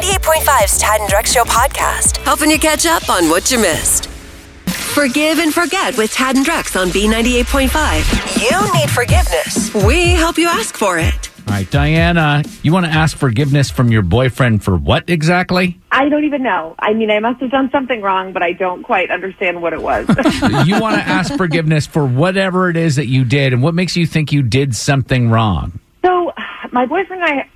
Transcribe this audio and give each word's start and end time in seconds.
B98.5's 0.00 0.78
Tad 0.78 1.02
and 1.02 1.10
Drex 1.10 1.26
Show 1.26 1.44
podcast, 1.44 2.16
helping 2.24 2.50
you 2.50 2.58
catch 2.58 2.86
up 2.86 3.10
on 3.10 3.28
what 3.28 3.50
you 3.50 3.58
missed. 3.58 4.06
Forgive 4.66 5.38
and 5.38 5.52
forget 5.52 5.98
with 5.98 6.10
Tad 6.10 6.36
and 6.36 6.46
Drex 6.46 6.80
on 6.80 6.88
B98.5. 6.88 8.40
You 8.40 8.80
need 8.80 8.88
forgiveness. 8.88 9.74
We 9.86 10.14
help 10.14 10.38
you 10.38 10.48
ask 10.48 10.74
for 10.74 10.98
it. 10.98 11.30
All 11.46 11.52
right, 11.54 11.70
Diana, 11.70 12.42
you 12.62 12.72
want 12.72 12.86
to 12.86 12.92
ask 12.92 13.14
forgiveness 13.14 13.70
from 13.70 13.92
your 13.92 14.00
boyfriend 14.00 14.64
for 14.64 14.74
what 14.74 15.10
exactly? 15.10 15.78
I 15.92 16.08
don't 16.08 16.24
even 16.24 16.42
know. 16.42 16.76
I 16.78 16.94
mean, 16.94 17.10
I 17.10 17.18
must 17.18 17.42
have 17.42 17.50
done 17.50 17.68
something 17.70 18.00
wrong, 18.00 18.32
but 18.32 18.42
I 18.42 18.54
don't 18.54 18.82
quite 18.82 19.10
understand 19.10 19.60
what 19.60 19.74
it 19.74 19.82
was. 19.82 20.08
you 20.66 20.80
want 20.80 20.96
to 20.96 21.02
ask 21.02 21.34
forgiveness 21.34 21.86
for 21.86 22.06
whatever 22.06 22.70
it 22.70 22.78
is 22.78 22.96
that 22.96 23.08
you 23.08 23.26
did, 23.26 23.52
and 23.52 23.62
what 23.62 23.74
makes 23.74 23.98
you 23.98 24.06
think 24.06 24.32
you 24.32 24.42
did 24.42 24.74
something 24.74 25.28
wrong? 25.28 25.78
so, 26.02 26.32
my 26.72 26.86
boyfriend 26.86 27.22
and 27.22 27.40
I, 27.40 27.50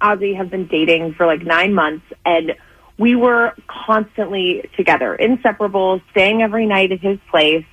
Ozzy, 0.00 0.36
have 0.36 0.50
been 0.50 0.66
dating 0.66 1.14
for 1.14 1.26
like 1.26 1.42
nine 1.42 1.74
months, 1.74 2.04
and 2.24 2.54
we 2.98 3.14
were 3.14 3.54
constantly 3.66 4.68
together, 4.76 5.14
inseparable, 5.14 6.00
staying 6.10 6.42
every 6.42 6.66
night 6.66 6.92
at 6.92 7.00
his 7.00 7.18
place. 7.30 7.64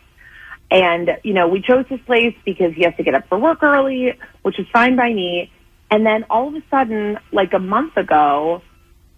And, 0.70 1.18
you 1.24 1.34
know, 1.34 1.48
we 1.48 1.62
chose 1.62 1.86
his 1.88 2.00
place 2.02 2.36
because 2.46 2.74
he 2.74 2.84
has 2.84 2.96
to 2.98 3.04
get 3.04 3.14
up 3.14 3.28
for 3.30 3.38
work 3.38 3.62
early, 3.62 4.18
which 4.42 4.60
is 4.60 4.66
fine 4.74 4.96
by 4.96 5.14
me. 5.14 5.52
And 5.92 6.06
then 6.06 6.26
all 6.30 6.48
of 6.48 6.56
a 6.56 6.64
sudden, 6.72 7.20
like 7.32 7.54
a 7.54 7.60
month 7.60 7.96
ago, 7.96 8.62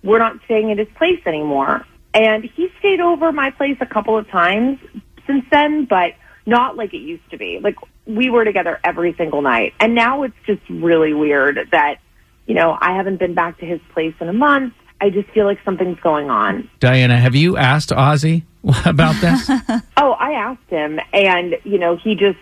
we're 0.04 0.20
not 0.20 0.38
staying 0.46 0.72
at 0.72 0.78
his 0.78 0.90
place 0.98 1.22
anymore. 1.26 1.86
And 2.14 2.44
he 2.44 2.70
stayed 2.80 3.00
over 3.00 3.32
my 3.32 3.52
place 3.52 3.78
a 3.82 3.86
couple 3.86 4.18
of 4.18 4.30
times 4.30 4.80
since 5.26 5.46
then, 5.52 5.86
but 5.86 6.12
not 6.46 6.76
like 6.76 6.94
it 6.94 6.98
used 6.98 7.30
to 7.32 7.38
be. 7.38 7.60
Like 7.62 7.76
we 8.06 8.30
were 8.30 8.46
together 8.46 8.80
every 8.84 9.16
single 9.18 9.42
night. 9.42 9.74
And 9.80 9.96
now 9.96 10.24
it's 10.24 10.36
just 10.46 10.62
really 10.70 11.14
weird 11.14 11.70
that, 11.72 12.00
you 12.46 12.56
know, 12.56 12.78
I 12.80 12.96
haven't 12.96 13.18
been 13.18 13.34
back 13.34 13.60
to 13.60 13.66
his 13.66 13.80
place 13.94 14.14
in 14.20 14.30
a 14.30 14.34
month. 14.34 14.74
I 15.02 15.10
just 15.10 15.30
feel 15.30 15.46
like 15.46 15.60
something's 15.66 16.00
going 16.00 16.30
on. 16.30 16.70
Diana, 16.80 17.18
have 17.20 17.36
you 17.36 17.58
asked 17.58 17.90
Ozzy 17.90 18.44
about 18.86 19.20
this? 19.22 19.50
Oh, 19.98 20.12
I 20.12 20.34
asked 20.34 20.70
him, 20.70 21.00
and 21.14 21.56
you 21.64 21.80
know, 21.80 21.96
he 21.96 22.14
just 22.14 22.38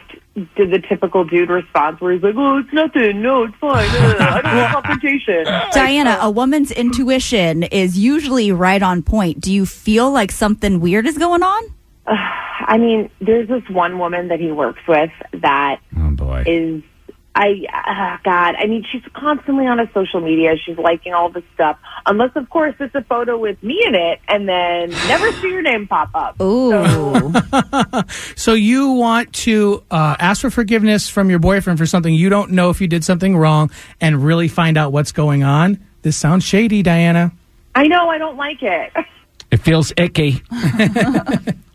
did 0.56 0.72
the 0.72 0.84
typical 0.90 1.24
dude 1.24 1.50
response 1.50 2.02
where 2.02 2.12
he's 2.12 2.22
like, 2.22 2.34
"Oh, 2.36 2.58
it's 2.58 2.74
nothing. 2.74 3.22
No, 3.22 3.44
it's 3.44 3.56
fine. 3.56 3.88
Uh, 3.90 4.18
I 4.20 4.42
don't 4.42 4.56
want 4.58 4.74
confrontation." 4.74 5.46
Diana, 5.72 6.18
a 6.20 6.30
woman's 6.30 6.72
intuition 6.72 7.64
is 7.64 7.98
usually 7.98 8.52
right 8.52 8.82
on 8.82 9.02
point. 9.02 9.40
Do 9.40 9.54
you 9.54 9.66
feel 9.66 10.12
like 10.12 10.32
something 10.32 10.82
weird 10.82 11.06
is 11.06 11.18
going 11.18 11.44
on? 11.44 11.64
I 12.08 12.78
mean, 12.78 13.10
there's 13.22 13.48
this 13.48 13.64
one 13.70 13.98
woman 14.00 14.28
that 14.28 14.40
he 14.40 14.52
works 14.52 14.82
with 14.88 15.12
that 15.42 15.80
oh, 15.98 16.12
boy. 16.12 16.44
is 16.46 16.84
I 17.36 17.66
uh, 17.74 18.18
God. 18.24 18.56
I 18.58 18.68
mean, 18.68 18.86
she's 18.92 19.02
constantly 19.14 19.66
on 19.66 19.80
his 19.80 19.90
social 19.94 20.22
media. 20.22 20.56
She's 20.64 20.78
liking 20.78 21.14
all 21.14 21.30
this 21.30 21.44
stuff, 21.56 21.78
unless 22.06 22.32
of 22.36 22.50
course 22.50 22.76
it's 22.80 22.94
a 22.94 23.02
photo 23.04 23.38
with 23.38 23.62
me 23.64 23.84
in 23.86 23.96
it, 23.96 24.20
and 24.28 24.48
then 24.48 24.92
never 25.08 25.32
see 25.34 25.50
your 25.50 25.64
name 25.64 25.88
pop 25.88 26.10
up. 26.14 26.40
Ooh. 26.42 27.34
So 28.36 28.54
you 28.54 28.92
want 28.92 29.34
to 29.34 29.84
uh, 29.90 30.16
ask 30.20 30.42
for 30.42 30.50
forgiveness 30.50 31.08
from 31.10 31.30
your 31.30 31.40
boyfriend 31.40 31.80
for 31.80 31.86
something 31.86 32.14
you 32.14 32.30
don't 32.30 32.52
know 32.52 32.70
if 32.70 32.82
you 32.82 32.88
did 32.88 33.04
something 33.04 33.38
wrong 33.38 33.72
and 34.02 34.24
really 34.24 34.48
find 34.48 34.78
out 34.78 34.92
what's 34.92 35.12
going 35.12 35.44
on? 35.44 35.80
This 36.02 36.18
sounds 36.18 36.44
shady, 36.44 36.84
Diana. 36.84 37.32
I 37.76 37.88
know 37.88 38.10
I 38.10 38.18
don't 38.18 38.38
like 38.38 38.62
it. 38.62 38.92
It 39.54 39.58
feels 39.58 39.94
icky. 39.98 40.42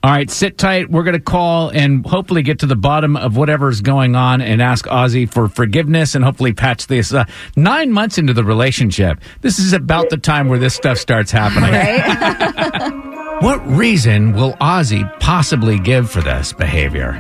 All 0.03 0.11
right, 0.11 0.29
sit 0.29 0.59
tight. 0.59 0.91
We're 0.91 1.05
going 1.05 1.15
to 1.15 1.21
call 1.21 1.69
and 1.69 2.05
hopefully 2.05 2.43
get 2.43 2.59
to 2.59 2.67
the 2.67 2.75
bottom 2.75 3.17
of 3.17 3.37
whatever's 3.37 3.83
going 3.83 4.17
on 4.17 4.41
and 4.41 4.61
ask 4.61 4.87
Ozzy 4.87 5.31
for 5.31 5.49
forgiveness 5.49 6.17
and 6.17 6.25
hopefully 6.25 6.53
patch 6.53 6.89
this. 6.89 7.15
Uh, 7.15 7.25
nine 7.55 7.93
months 7.93 8.19
into 8.19 8.33
the 8.33 8.43
relationship, 8.43 9.21
this 9.43 9.61
is 9.61 9.73
about 9.73 10.11
the 10.11 10.17
time 10.17 10.49
where 10.49 10.59
this 10.59 10.75
stuff 10.75 10.99
starts 10.99 11.31
happening. 11.31 11.71
what 13.43 13.65
reason 13.65 14.33
will 14.33 14.55
Ozzy 14.55 15.09
possibly 15.21 15.79
give 15.79 16.11
for 16.11 16.21
this 16.21 16.53
behavior? 16.53 17.13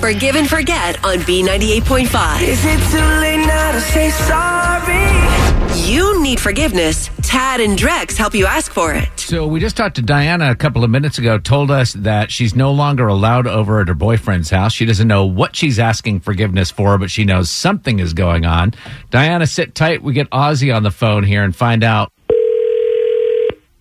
Forgive 0.00 0.36
and 0.36 0.48
forget 0.48 1.04
on 1.04 1.18
B98.5. 1.18 2.40
Is 2.40 2.64
it 2.64 2.78
too 2.90 3.20
late 3.20 3.44
now 3.44 3.72
to 3.72 3.80
say 3.82 4.08
sorry? 4.08 5.49
You 5.76 6.20
need 6.22 6.40
forgiveness. 6.40 7.10
Tad 7.22 7.60
and 7.60 7.78
Drex 7.78 8.16
help 8.16 8.34
you 8.34 8.46
ask 8.46 8.72
for 8.72 8.92
it. 8.92 9.08
So 9.18 9.46
we 9.46 9.60
just 9.60 9.76
talked 9.76 9.96
to 9.96 10.02
Diana 10.02 10.50
a 10.50 10.54
couple 10.54 10.84
of 10.84 10.90
minutes 10.90 11.18
ago, 11.18 11.38
told 11.38 11.70
us 11.70 11.92
that 11.94 12.30
she's 12.30 12.54
no 12.54 12.72
longer 12.72 13.06
allowed 13.06 13.46
over 13.46 13.80
at 13.80 13.88
her 13.88 13.94
boyfriend's 13.94 14.50
house. 14.50 14.72
She 14.72 14.84
doesn't 14.84 15.08
know 15.08 15.24
what 15.24 15.56
she's 15.56 15.78
asking 15.78 16.20
forgiveness 16.20 16.70
for, 16.70 16.98
but 16.98 17.10
she 17.10 17.24
knows 17.24 17.50
something 17.50 17.98
is 17.98 18.12
going 18.12 18.44
on. 18.44 18.74
Diana, 19.10 19.46
sit 19.46 19.74
tight. 19.74 20.02
We 20.02 20.12
get 20.12 20.28
Ozzy 20.30 20.74
on 20.74 20.82
the 20.82 20.90
phone 20.90 21.22
here 21.22 21.44
and 21.44 21.54
find 21.54 21.84
out. 21.84 22.12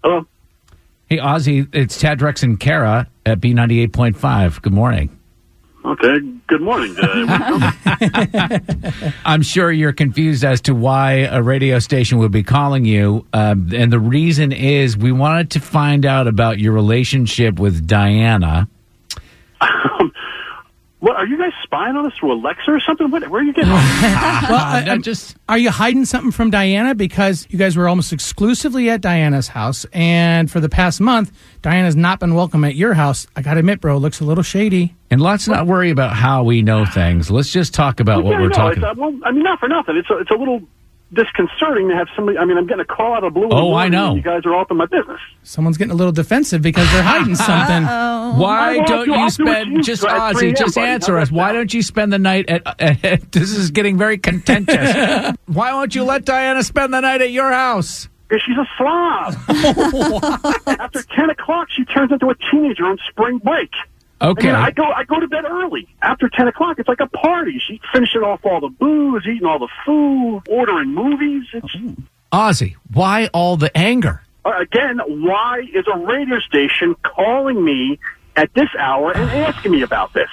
Hello. 0.04 0.26
Hey, 1.08 1.18
Ozzy, 1.18 1.68
it's 1.74 2.00
Tad 2.00 2.20
Drex 2.20 2.44
and 2.44 2.60
Kara 2.60 3.08
at 3.26 3.40
B98.5. 3.40 4.62
Good 4.62 4.74
morning. 4.74 5.19
Okay. 5.86 6.20
Good 6.48 6.62
morning. 6.62 6.96
I'm 9.26 9.42
sure 9.42 9.72
you're 9.72 9.94
confused 9.94 10.44
as 10.44 10.62
to 10.62 10.76
why 10.76 11.28
a 11.32 11.42
radio 11.42 11.80
station 11.80 12.18
would 12.18 12.32
be 12.32 12.44
calling 12.44 12.86
you. 12.86 13.26
Um, 13.32 13.70
and 13.74 13.92
the 13.92 14.00
reason 14.00 14.52
is 14.52 14.98
we 14.98 15.12
wanted 15.12 15.52
to 15.52 15.60
find 15.60 16.06
out 16.06 16.28
about 16.28 16.60
your 16.60 16.74
relationship 16.74 17.60
with 17.60 17.88
Diana. 17.88 18.68
what 21.00 21.16
are 21.16 21.26
you 21.26 21.38
guys 21.38 21.52
spying 21.64 21.96
on 21.96 22.06
us 22.06 22.14
through 22.20 22.34
Alexa 22.34 22.70
or 22.72 22.80
something? 22.82 23.10
What, 23.10 23.28
where 23.30 23.42
are 23.42 23.44
you 23.44 23.54
getting? 23.54 23.70
Well, 23.72 23.80
Uh, 23.80 24.80
I- 24.80 24.84
no, 24.86 24.92
I'm- 24.94 25.02
just 25.02 25.38
Are 25.48 25.58
you 25.58 25.70
hiding 25.72 26.06
something 26.06 26.32
from 26.32 26.50
Diana 26.50 26.94
because 26.96 27.48
you 27.50 27.58
guys 27.58 27.76
were 27.78 27.88
almost 27.88 28.12
exclusively 28.14 28.90
at 28.90 29.02
Diana's 29.02 29.48
house, 29.48 29.86
and 29.94 30.50
for 30.52 30.60
the 30.60 30.70
past 30.70 31.00
month, 31.02 31.32
Diana's 31.62 31.96
not 31.96 32.20
been 32.20 32.36
welcome 32.36 32.64
at 32.64 32.76
your 32.76 32.94
house? 32.94 33.28
I 33.36 33.42
gotta 33.42 33.60
admit, 33.60 33.82
bro, 33.82 33.96
it 33.98 34.00
looks 34.00 34.20
a 34.20 34.26
little 34.26 34.44
shady. 34.44 34.96
and 35.12 35.22
let's 35.22 35.48
not 35.48 35.66
worry 35.68 35.90
about 35.90 36.14
how 36.14 36.44
we 36.44 36.62
know 36.62 36.86
things. 36.86 37.32
Let's 37.32 37.52
just 37.52 37.74
talk 37.74 38.00
about 38.00 38.24
what 38.24 38.32
Yeah, 38.34 38.42
we're 38.42 38.50
no, 38.50 38.56
talking. 38.56 38.84
It's, 38.84 38.92
uh, 38.92 38.94
well, 38.98 39.18
I 39.26 39.32
mean, 39.32 39.44
not 39.44 39.60
for 39.60 39.68
nothing. 39.68 39.98
It's 39.98 40.10
a, 40.10 40.18
it's 40.20 40.30
a 40.32 40.36
little 40.36 40.62
disconcerting 41.14 41.90
to 41.90 41.96
have 41.96 42.08
somebody. 42.16 42.38
I 42.38 42.46
mean, 42.46 42.58
I'm 42.58 42.68
getting 42.68 42.82
a 42.82 42.86
call 42.86 43.14
out 43.16 43.24
of 43.24 43.34
the 43.34 43.40
blue. 43.40 43.50
Oh, 43.52 43.74
I 43.74 43.88
know. 43.90 44.16
You 44.16 44.22
guys 44.22 44.46
are 44.46 44.54
all 44.54 44.62
up 44.62 44.72
in 44.72 44.78
my 44.78 44.86
business. 44.86 45.20
Someone's 45.44 45.78
getting 45.78 45.92
a 45.92 45.96
little 45.96 46.12
defensive 46.14 46.62
because 46.62 46.92
they're 46.92 47.04
hiding 47.04 47.36
something. 47.50 47.84
Why 47.84 48.74
I 48.74 48.76
want 48.78 48.88
don't 48.88 49.06
to- 49.06 49.12
you 49.12 49.18
I'll 49.18 49.30
spend 49.32 49.72
you 49.72 49.82
just 49.84 50.02
do 50.04 50.08
at 50.08 50.34
3 50.38 50.52
Ozzy? 50.52 50.58
Just 50.58 50.76
buddy. 50.76 50.88
answer 50.88 51.18
us. 51.18 51.32
Why 51.32 51.52
don't 51.52 51.74
you 51.74 51.82
spend 51.82 52.14
the 52.14 52.20
night 52.20 52.50
at? 52.50 52.64
at 53.04 53.32
this 53.32 53.52
is 53.52 53.72
getting 53.72 53.98
very 53.98 54.18
contentious. 54.18 55.36
Why 55.48 55.74
won't 55.74 55.96
you 55.96 56.04
let 56.04 56.26
Diana 56.26 56.64
spend 56.64 56.94
the 56.94 57.02
night 57.02 57.22
at 57.22 57.32
your 57.32 57.52
house? 57.52 58.08
Because 58.28 58.44
she's 58.46 58.58
a 58.58 58.68
slob. 58.78 59.34
After 60.80 61.02
ten 61.16 61.30
o'clock, 61.32 61.70
she 61.72 61.84
turns 61.86 62.12
into 62.12 62.30
a 62.30 62.36
teenager 62.52 62.86
on 62.86 62.98
spring 63.10 63.40
break. 63.40 63.72
Okay. 64.22 64.50
I, 64.50 64.54
mean, 64.54 64.62
I 64.62 64.72
go 64.72 64.84
I 64.84 65.04
go 65.06 65.20
to 65.20 65.28
bed 65.28 65.46
early. 65.46 65.88
After 66.02 66.30
ten 66.30 66.48
o'clock, 66.48 66.78
it's 66.80 66.90
like 66.90 67.00
a 67.00 67.08
party. 67.08 67.62
She's 67.66 67.80
finishing 67.94 68.22
off 68.22 68.46
all 68.46 68.60
the 68.60 68.70
booze, 68.70 69.26
eating 69.26 69.46
all 69.46 69.60
the 69.60 69.70
food, 69.86 70.42
ordering 70.50 70.94
movies. 70.94 71.46
It's 71.54 71.76
Ozzy, 72.32 72.76
why 72.94 73.28
all 73.34 73.58
the 73.58 73.76
anger? 73.76 74.22
uh, 74.46 74.60
again, 74.60 75.00
why 75.08 75.62
is 75.74 75.86
a 75.92 75.98
radio 75.98 76.40
station 76.40 76.96
calling 77.04 77.64
me 77.64 78.00
at 78.36 78.54
this 78.54 78.70
hour 78.78 79.12
and 79.12 79.30
asking 79.32 79.72
me 79.72 79.82
about 79.82 80.14
this? 80.14 80.30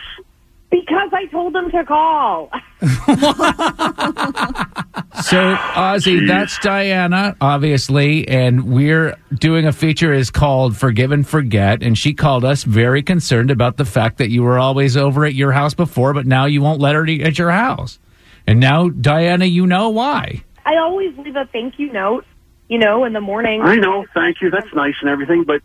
Because 0.70 1.10
I 1.12 1.26
told 1.26 1.54
them 1.54 1.70
to 1.70 1.84
call. 1.84 2.50
So, 5.22 5.56
Ozzy, 5.56 6.26
that's 6.28 6.58
Diana, 6.58 7.36
obviously, 7.40 8.28
and 8.28 8.70
we're 8.70 9.16
doing 9.34 9.66
a 9.66 9.72
feature 9.72 10.12
is 10.12 10.30
called 10.30 10.76
Forgive 10.76 11.10
and 11.10 11.26
Forget, 11.26 11.82
and 11.82 11.96
she 11.96 12.12
called 12.14 12.44
us 12.44 12.64
very 12.64 13.02
concerned 13.02 13.50
about 13.50 13.76
the 13.76 13.84
fact 13.86 14.18
that 14.18 14.30
you 14.30 14.42
were 14.42 14.58
always 14.58 14.96
over 14.96 15.24
at 15.24 15.34
your 15.34 15.52
house 15.52 15.74
before, 15.74 16.12
but 16.12 16.26
now 16.26 16.44
you 16.44 16.60
won't 16.60 16.80
let 16.80 16.94
her 16.94 17.04
to- 17.06 17.22
at 17.22 17.38
your 17.38 17.50
house. 17.50 17.98
And 18.46 18.60
now, 18.60 18.88
Diana, 18.90 19.46
you 19.46 19.66
know 19.66 19.88
why. 19.88 20.44
I 20.64 20.76
always 20.76 21.16
leave 21.18 21.34
a 21.34 21.46
thank 21.46 21.78
you 21.78 21.92
note, 21.92 22.24
you 22.68 22.78
know, 22.78 23.04
in 23.04 23.12
the 23.14 23.20
morning. 23.20 23.62
I 23.62 23.76
know, 23.76 24.04
thank 24.14 24.40
you, 24.42 24.50
that's 24.50 24.72
nice 24.74 24.94
and 25.00 25.08
everything, 25.10 25.44
but 25.44 25.62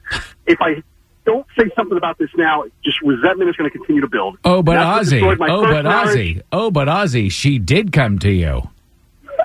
if 0.47 0.59
I 0.61 0.81
don't 1.31 1.47
say 1.57 1.71
something 1.75 1.97
about 1.97 2.17
this 2.17 2.29
now, 2.37 2.63
just 2.83 3.01
resentment 3.01 3.49
is 3.49 3.55
going 3.55 3.69
to 3.69 3.77
continue 3.77 4.01
to 4.01 4.07
build. 4.07 4.37
Oh, 4.43 4.61
but 4.61 4.77
Ozzy. 4.77 5.21
Oh, 5.21 5.61
but 5.61 5.83
marriage. 5.83 6.37
Ozzy. 6.37 6.41
Oh, 6.51 6.71
but 6.71 6.87
Ozzy. 6.87 7.31
She 7.31 7.59
did 7.59 7.91
come 7.91 8.19
to 8.19 8.31
you. 8.31 8.69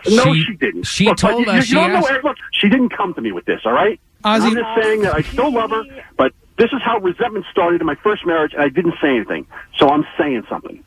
No, 0.08 0.34
She- 0.34 0.42
she, 0.44 0.56
didn't. 0.56 0.84
she 0.84 1.04
Look, 1.06 1.16
told 1.18 1.44
you, 1.46 1.50
us 1.50 1.56
You 1.56 1.62
she 1.62 1.74
don't 1.74 1.92
know, 1.92 2.18
look, 2.22 2.36
she 2.52 2.68
didn't 2.68 2.90
come 2.90 3.14
to 3.14 3.20
me 3.20 3.32
with 3.32 3.44
this. 3.44 3.60
All 3.64 3.72
right. 3.72 3.98
Ozzy- 4.24 4.42
I'm 4.48 4.54
just 4.54 4.82
saying 4.82 5.02
that 5.02 5.14
I 5.14 5.22
still 5.22 5.52
love 5.52 5.70
her, 5.70 5.82
but 6.16 6.32
this 6.58 6.70
is 6.72 6.80
how 6.82 6.98
resentment 6.98 7.44
started 7.50 7.80
in 7.80 7.86
my 7.86 7.94
first 7.96 8.26
marriage, 8.26 8.52
and 8.52 8.62
I 8.62 8.68
didn't 8.68 8.94
say 9.00 9.08
anything. 9.16 9.46
So 9.78 9.88
I'm 9.88 10.04
saying 10.18 10.44
something. 10.48 10.82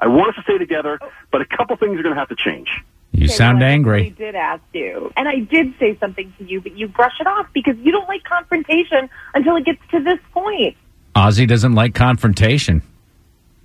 I 0.00 0.08
want 0.08 0.30
us 0.30 0.36
to 0.36 0.42
stay 0.42 0.58
together, 0.58 0.98
but 1.30 1.40
a 1.40 1.44
couple 1.44 1.76
things 1.76 1.98
are 1.98 2.02
going 2.02 2.14
to 2.14 2.18
have 2.18 2.28
to 2.30 2.36
change. 2.36 2.68
You 3.12 3.24
Okay, 3.26 3.32
sound 3.34 3.58
well, 3.60 3.68
I 3.68 3.72
angry. 3.72 4.00
actually 4.08 4.24
did 4.24 4.34
ask 4.34 4.62
you, 4.72 5.12
and 5.16 5.28
I 5.28 5.40
did 5.40 5.74
say 5.78 5.96
something 6.00 6.32
to 6.38 6.44
you, 6.44 6.60
but 6.62 6.76
you 6.76 6.88
brush 6.88 7.12
it 7.20 7.26
off 7.26 7.46
because 7.52 7.76
you 7.78 7.92
don't 7.92 8.08
like 8.08 8.24
confrontation 8.24 9.10
until 9.34 9.56
it 9.56 9.64
gets 9.66 9.80
to 9.90 10.02
this 10.02 10.18
point. 10.32 10.76
Ozzy 11.14 11.46
doesn't 11.46 11.74
like 11.74 11.94
confrontation. 11.94 12.80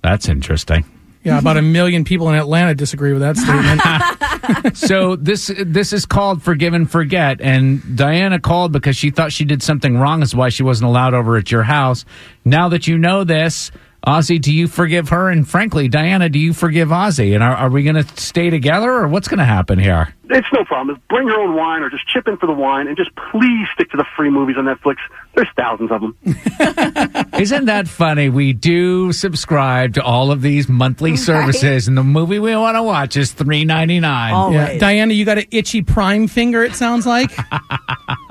That's 0.02 0.28
interesting. 0.28 0.84
Yeah, 1.24 1.38
about 1.38 1.56
a 1.56 1.62
million 1.62 2.04
people 2.04 2.28
in 2.28 2.36
Atlanta 2.36 2.74
disagree 2.74 3.12
with 3.12 3.22
that 3.22 3.36
statement. 4.56 4.76
so 4.76 5.16
this 5.16 5.50
this 5.58 5.92
is 5.92 6.06
called 6.06 6.42
forgive 6.42 6.72
and 6.74 6.90
forget 6.90 7.40
and 7.40 7.96
diana 7.96 8.38
called 8.40 8.72
because 8.72 8.96
she 8.96 9.10
thought 9.10 9.32
she 9.32 9.44
did 9.44 9.62
something 9.62 9.98
wrong 9.98 10.22
is 10.22 10.34
why 10.34 10.48
she 10.48 10.62
wasn't 10.62 10.88
allowed 10.88 11.12
over 11.14 11.36
at 11.36 11.50
your 11.50 11.64
house 11.64 12.04
now 12.46 12.68
that 12.70 12.86
you 12.86 12.96
know 12.96 13.24
this 13.24 13.70
ozzy 14.06 14.40
do 14.40 14.52
you 14.52 14.68
forgive 14.68 15.08
her 15.08 15.28
and 15.28 15.48
frankly 15.48 15.88
diana 15.88 16.28
do 16.28 16.38
you 16.38 16.52
forgive 16.52 16.88
ozzy 16.88 17.34
and 17.34 17.42
are, 17.42 17.54
are 17.56 17.68
we 17.70 17.82
going 17.82 17.96
to 17.96 18.06
stay 18.20 18.48
together 18.50 18.90
or 18.90 19.08
what's 19.08 19.28
going 19.28 19.38
to 19.38 19.44
happen 19.44 19.78
here 19.78 20.14
It's 20.30 20.46
no 20.52 20.62
problem. 20.64 21.00
Bring 21.08 21.26
your 21.26 21.40
own 21.40 21.54
wine 21.54 21.82
or 21.82 21.88
just 21.90 22.06
chip 22.06 22.28
in 22.28 22.36
for 22.36 22.46
the 22.46 22.52
wine 22.52 22.86
and 22.86 22.96
just 22.96 23.10
please 23.32 23.66
stick 23.72 23.90
to 23.90 23.96
the 23.96 24.04
free 24.14 24.28
movies 24.28 24.56
on 24.58 24.66
Netflix. 24.66 24.96
There's 25.34 25.48
thousands 25.56 25.90
of 25.92 26.00
them. 26.00 26.16
isn't 27.38 27.66
that 27.66 27.86
funny 27.86 28.28
we 28.28 28.52
do 28.52 29.12
subscribe 29.12 29.94
to 29.94 30.02
all 30.02 30.32
of 30.32 30.42
these 30.42 30.68
monthly 30.68 31.16
services 31.16 31.86
and 31.86 31.96
the 31.96 32.02
movie 32.02 32.38
we 32.38 32.54
want 32.56 32.76
to 32.76 32.82
watch 32.82 33.16
is 33.16 33.32
3.99 33.34 34.52
yeah. 34.52 34.78
Diana, 34.78 35.14
you 35.14 35.24
got 35.24 35.38
an 35.38 35.46
itchy 35.50 35.82
prime 35.82 36.26
finger, 36.26 36.64
it 36.64 36.74
sounds 36.74 37.06
like. 37.06 37.30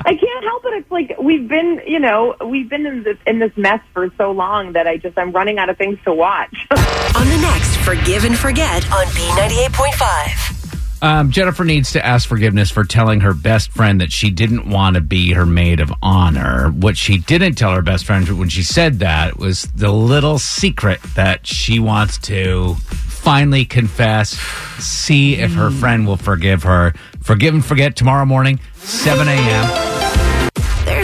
I 0.08 0.16
can't 0.16 0.44
help 0.44 0.66
it. 0.66 0.74
It's 0.74 0.92
like 0.92 1.16
we've 1.22 1.48
been, 1.48 1.82
you 1.86 2.00
know, 2.00 2.36
we've 2.46 2.70
been 2.70 2.86
in 2.86 3.04
this 3.04 3.18
in 3.26 3.40
this 3.40 3.52
mess 3.58 3.82
for 3.94 4.10
so 4.18 4.32
long 4.32 4.74
that 4.74 4.88
I 4.88 4.98
just 4.98 5.18
I'm 5.18 5.32
running 5.32 5.58
out 5.58 5.70
of 5.70 5.78
things 5.78 6.00
to 6.06 6.14
watch. 6.14 6.56
On 6.72 7.28
the 7.28 7.40
next 7.42 7.78
Forgive 7.78 8.26
and 8.26 8.38
Forget 8.38 8.90
on 8.92 9.06
B98.5. 9.08 10.57
Um, 11.02 11.32
Jennifer 11.32 11.64
needs 11.64 11.92
to 11.92 12.04
ask 12.04 12.28
forgiveness 12.28 12.72
for 12.72 12.84
telling 12.84 13.20
her 13.20 13.34
best 13.34 13.72
friend 13.72 14.02
that 14.02 14.12
she 14.12 14.32
didn't 14.32 14.70
want 14.70 14.96
to 14.96 15.02
be 15.02 15.34
her 15.34 15.46
maid 15.46 15.80
of 15.80 15.94
honor. 16.02 16.70
What 16.72 16.98
she 16.98 17.20
didn't 17.20 17.56
tell 17.56 17.72
her 17.74 17.84
best 17.84 18.06
friend 18.06 18.28
when 18.30 18.50
she 18.50 18.64
said 18.64 19.00
that 19.00 19.38
was 19.38 19.64
the 19.76 19.92
little 19.92 20.40
secret 20.40 21.02
that 21.16 21.46
she 21.46 21.80
wants 21.80 22.18
to 22.20 22.76
finally 22.76 23.66
confess, 23.66 24.32
see 24.80 25.36
if 25.36 25.54
her 25.54 25.70
friend 25.70 26.08
will 26.08 26.18
forgive 26.18 26.64
her. 26.64 26.94
Forgive 27.22 27.54
and 27.54 27.66
forget 27.66 27.96
tomorrow 27.96 28.26
morning, 28.26 28.60
7 28.76 29.28
a.m. 29.28 30.27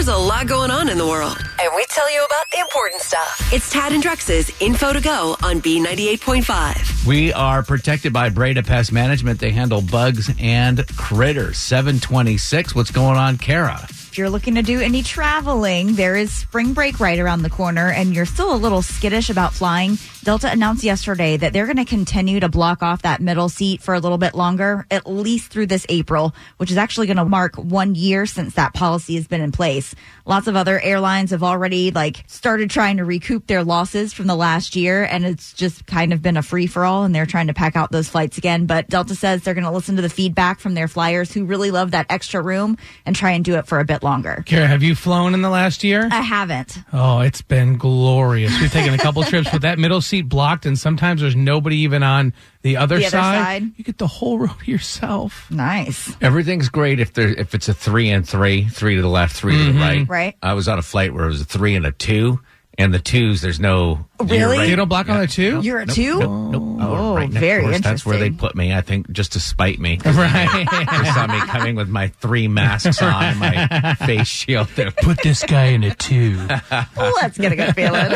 There's 0.04 0.18
a 0.18 0.20
lot 0.20 0.46
going 0.46 0.70
on 0.70 0.90
in 0.90 0.98
the 0.98 1.06
world, 1.06 1.34
and 1.38 1.72
we 1.74 1.86
tell 1.86 2.12
you 2.12 2.22
about 2.22 2.50
the 2.52 2.58
important 2.58 3.00
stuff. 3.00 3.40
It's 3.50 3.70
Tad 3.70 3.90
and 3.92 4.02
Drex's 4.02 4.52
Info 4.60 4.92
to 4.92 5.00
Go 5.00 5.34
on 5.42 5.62
B98.5. 5.62 7.06
We 7.06 7.32
are 7.32 7.62
protected 7.62 8.12
by 8.12 8.28
Breda 8.28 8.64
Pest 8.64 8.92
Management. 8.92 9.40
They 9.40 9.50
handle 9.50 9.80
bugs 9.80 10.30
and 10.38 10.86
critters. 10.98 11.56
726. 11.56 12.74
What's 12.74 12.90
going 12.90 13.16
on, 13.16 13.38
Kara? 13.38 13.88
If 14.14 14.18
you're 14.18 14.30
looking 14.30 14.54
to 14.54 14.62
do 14.62 14.80
any 14.80 15.02
traveling, 15.02 15.94
there 15.96 16.14
is 16.14 16.32
spring 16.32 16.72
break 16.72 17.00
right 17.00 17.18
around 17.18 17.42
the 17.42 17.50
corner 17.50 17.90
and 17.90 18.14
you're 18.14 18.26
still 18.26 18.54
a 18.54 18.56
little 18.56 18.80
skittish 18.80 19.28
about 19.28 19.52
flying. 19.52 19.98
Delta 20.22 20.50
announced 20.50 20.84
yesterday 20.84 21.36
that 21.36 21.52
they're 21.52 21.66
going 21.66 21.78
to 21.78 21.84
continue 21.84 22.38
to 22.38 22.48
block 22.48 22.80
off 22.80 23.02
that 23.02 23.20
middle 23.20 23.48
seat 23.48 23.82
for 23.82 23.92
a 23.92 23.98
little 23.98 24.16
bit 24.16 24.34
longer, 24.34 24.86
at 24.88 25.06
least 25.06 25.50
through 25.50 25.66
this 25.66 25.84
April, 25.88 26.32
which 26.58 26.70
is 26.70 26.78
actually 26.78 27.08
going 27.08 27.16
to 27.16 27.24
mark 27.24 27.56
one 27.56 27.96
year 27.96 28.24
since 28.24 28.54
that 28.54 28.72
policy 28.72 29.16
has 29.16 29.26
been 29.26 29.40
in 29.40 29.50
place. 29.50 29.96
Lots 30.24 30.46
of 30.46 30.54
other 30.54 30.80
airlines 30.80 31.32
have 31.32 31.42
already 31.42 31.90
like 31.90 32.24
started 32.28 32.70
trying 32.70 32.98
to 32.98 33.04
recoup 33.04 33.48
their 33.48 33.64
losses 33.64 34.12
from 34.12 34.28
the 34.28 34.36
last 34.36 34.76
year 34.76 35.02
and 35.02 35.26
it's 35.26 35.52
just 35.52 35.86
kind 35.86 36.12
of 36.12 36.22
been 36.22 36.36
a 36.36 36.42
free 36.42 36.68
for 36.68 36.84
all 36.84 37.02
and 37.02 37.12
they're 37.12 37.26
trying 37.26 37.48
to 37.48 37.54
pack 37.54 37.74
out 37.74 37.90
those 37.90 38.08
flights 38.08 38.38
again. 38.38 38.66
But 38.66 38.88
Delta 38.88 39.16
says 39.16 39.42
they're 39.42 39.54
going 39.54 39.64
to 39.64 39.72
listen 39.72 39.96
to 39.96 40.02
the 40.02 40.08
feedback 40.08 40.60
from 40.60 40.74
their 40.74 40.88
flyers 40.88 41.32
who 41.32 41.46
really 41.46 41.72
love 41.72 41.90
that 41.90 42.06
extra 42.08 42.40
room 42.40 42.78
and 43.04 43.16
try 43.16 43.32
and 43.32 43.44
do 43.44 43.56
it 43.56 43.66
for 43.66 43.80
a 43.80 43.84
bit 43.84 44.03
longer. 44.04 44.44
Kara, 44.46 44.68
have 44.68 44.82
you 44.82 44.94
flown 44.94 45.34
in 45.34 45.42
the 45.42 45.50
last 45.50 45.82
year? 45.82 46.08
I 46.12 46.20
haven't. 46.20 46.78
Oh, 46.92 47.20
it's 47.20 47.42
been 47.42 47.76
glorious. 47.76 48.52
We've 48.60 48.70
taken 48.70 48.94
a 48.94 48.98
couple 48.98 49.22
trips 49.24 49.52
with 49.52 49.62
that 49.62 49.78
middle 49.78 50.00
seat 50.00 50.28
blocked, 50.28 50.66
and 50.66 50.78
sometimes 50.78 51.22
there's 51.22 51.34
nobody 51.34 51.78
even 51.78 52.02
on 52.04 52.32
the 52.62 52.76
other, 52.76 52.98
The 52.98 53.06
other 53.06 53.10
side. 53.10 53.62
You 53.76 53.82
get 53.84 53.98
the 53.98 54.06
whole 54.06 54.38
row 54.38 54.52
to 54.64 54.70
yourself. 54.70 55.50
Nice. 55.50 56.14
Everything's 56.20 56.68
great 56.68 57.00
if 57.00 57.14
there 57.14 57.28
if 57.28 57.54
it's 57.54 57.68
a 57.68 57.74
three 57.74 58.10
and 58.10 58.28
three, 58.28 58.68
three 58.68 58.94
to 58.94 59.02
the 59.02 59.08
left, 59.08 59.34
3 59.34 59.52
to 59.52 59.58
the 59.58 59.70
mm-hmm. 59.72 59.80
right. 59.80 60.08
Right. 60.08 60.36
I 60.42 60.52
was 60.52 60.68
on 60.68 60.78
a 60.78 60.82
flight 60.82 61.12
where 61.12 61.24
it 61.24 61.28
was 61.28 61.40
a 61.40 61.44
three 61.44 61.74
and 61.74 61.84
a 61.84 61.92
two, 61.92 62.40
and 62.78 62.92
the 62.92 62.98
twos 62.98 63.40
there's 63.40 63.60
no. 63.60 64.06
Really? 64.20 64.38
you're 64.38 64.48
right- 64.50 64.66
They 64.68 64.76
don't 64.76 64.88
block 64.88 65.08
on 65.08 65.20
the 65.20 65.26
two? 65.26 65.60
You're 65.62 65.80
a 65.80 65.86
two? 65.86 66.18
Nope, 66.18 66.50
nope. 66.52 66.78
Oh, 66.80 67.14
right 67.16 67.30
very 67.30 67.64
to 67.64 67.70
us. 67.74 67.80
That's 67.80 68.04
where 68.06 68.18
they 68.18 68.30
put 68.30 68.54
me. 68.54 68.72
I 68.74 68.80
think 68.80 69.10
just 69.10 69.32
to 69.32 69.40
spite 69.40 69.78
me. 69.78 69.98
Right. 70.04 70.66
they 70.70 71.10
saw 71.12 71.26
me 71.26 71.38
coming 71.40 71.74
with 71.76 71.88
my 71.88 72.08
three 72.08 72.48
masks 72.48 73.00
on, 73.02 73.22
and 73.24 73.38
my 73.40 73.94
face 74.06 74.26
shield. 74.28 74.68
Put 75.02 75.22
this 75.22 75.42
guy 75.44 75.66
in 75.66 75.84
a 75.84 75.94
two. 75.94 76.36
Let's 76.96 77.38
get 77.38 77.52
a 77.52 77.56
good 77.56 77.74
feeling. 77.74 78.10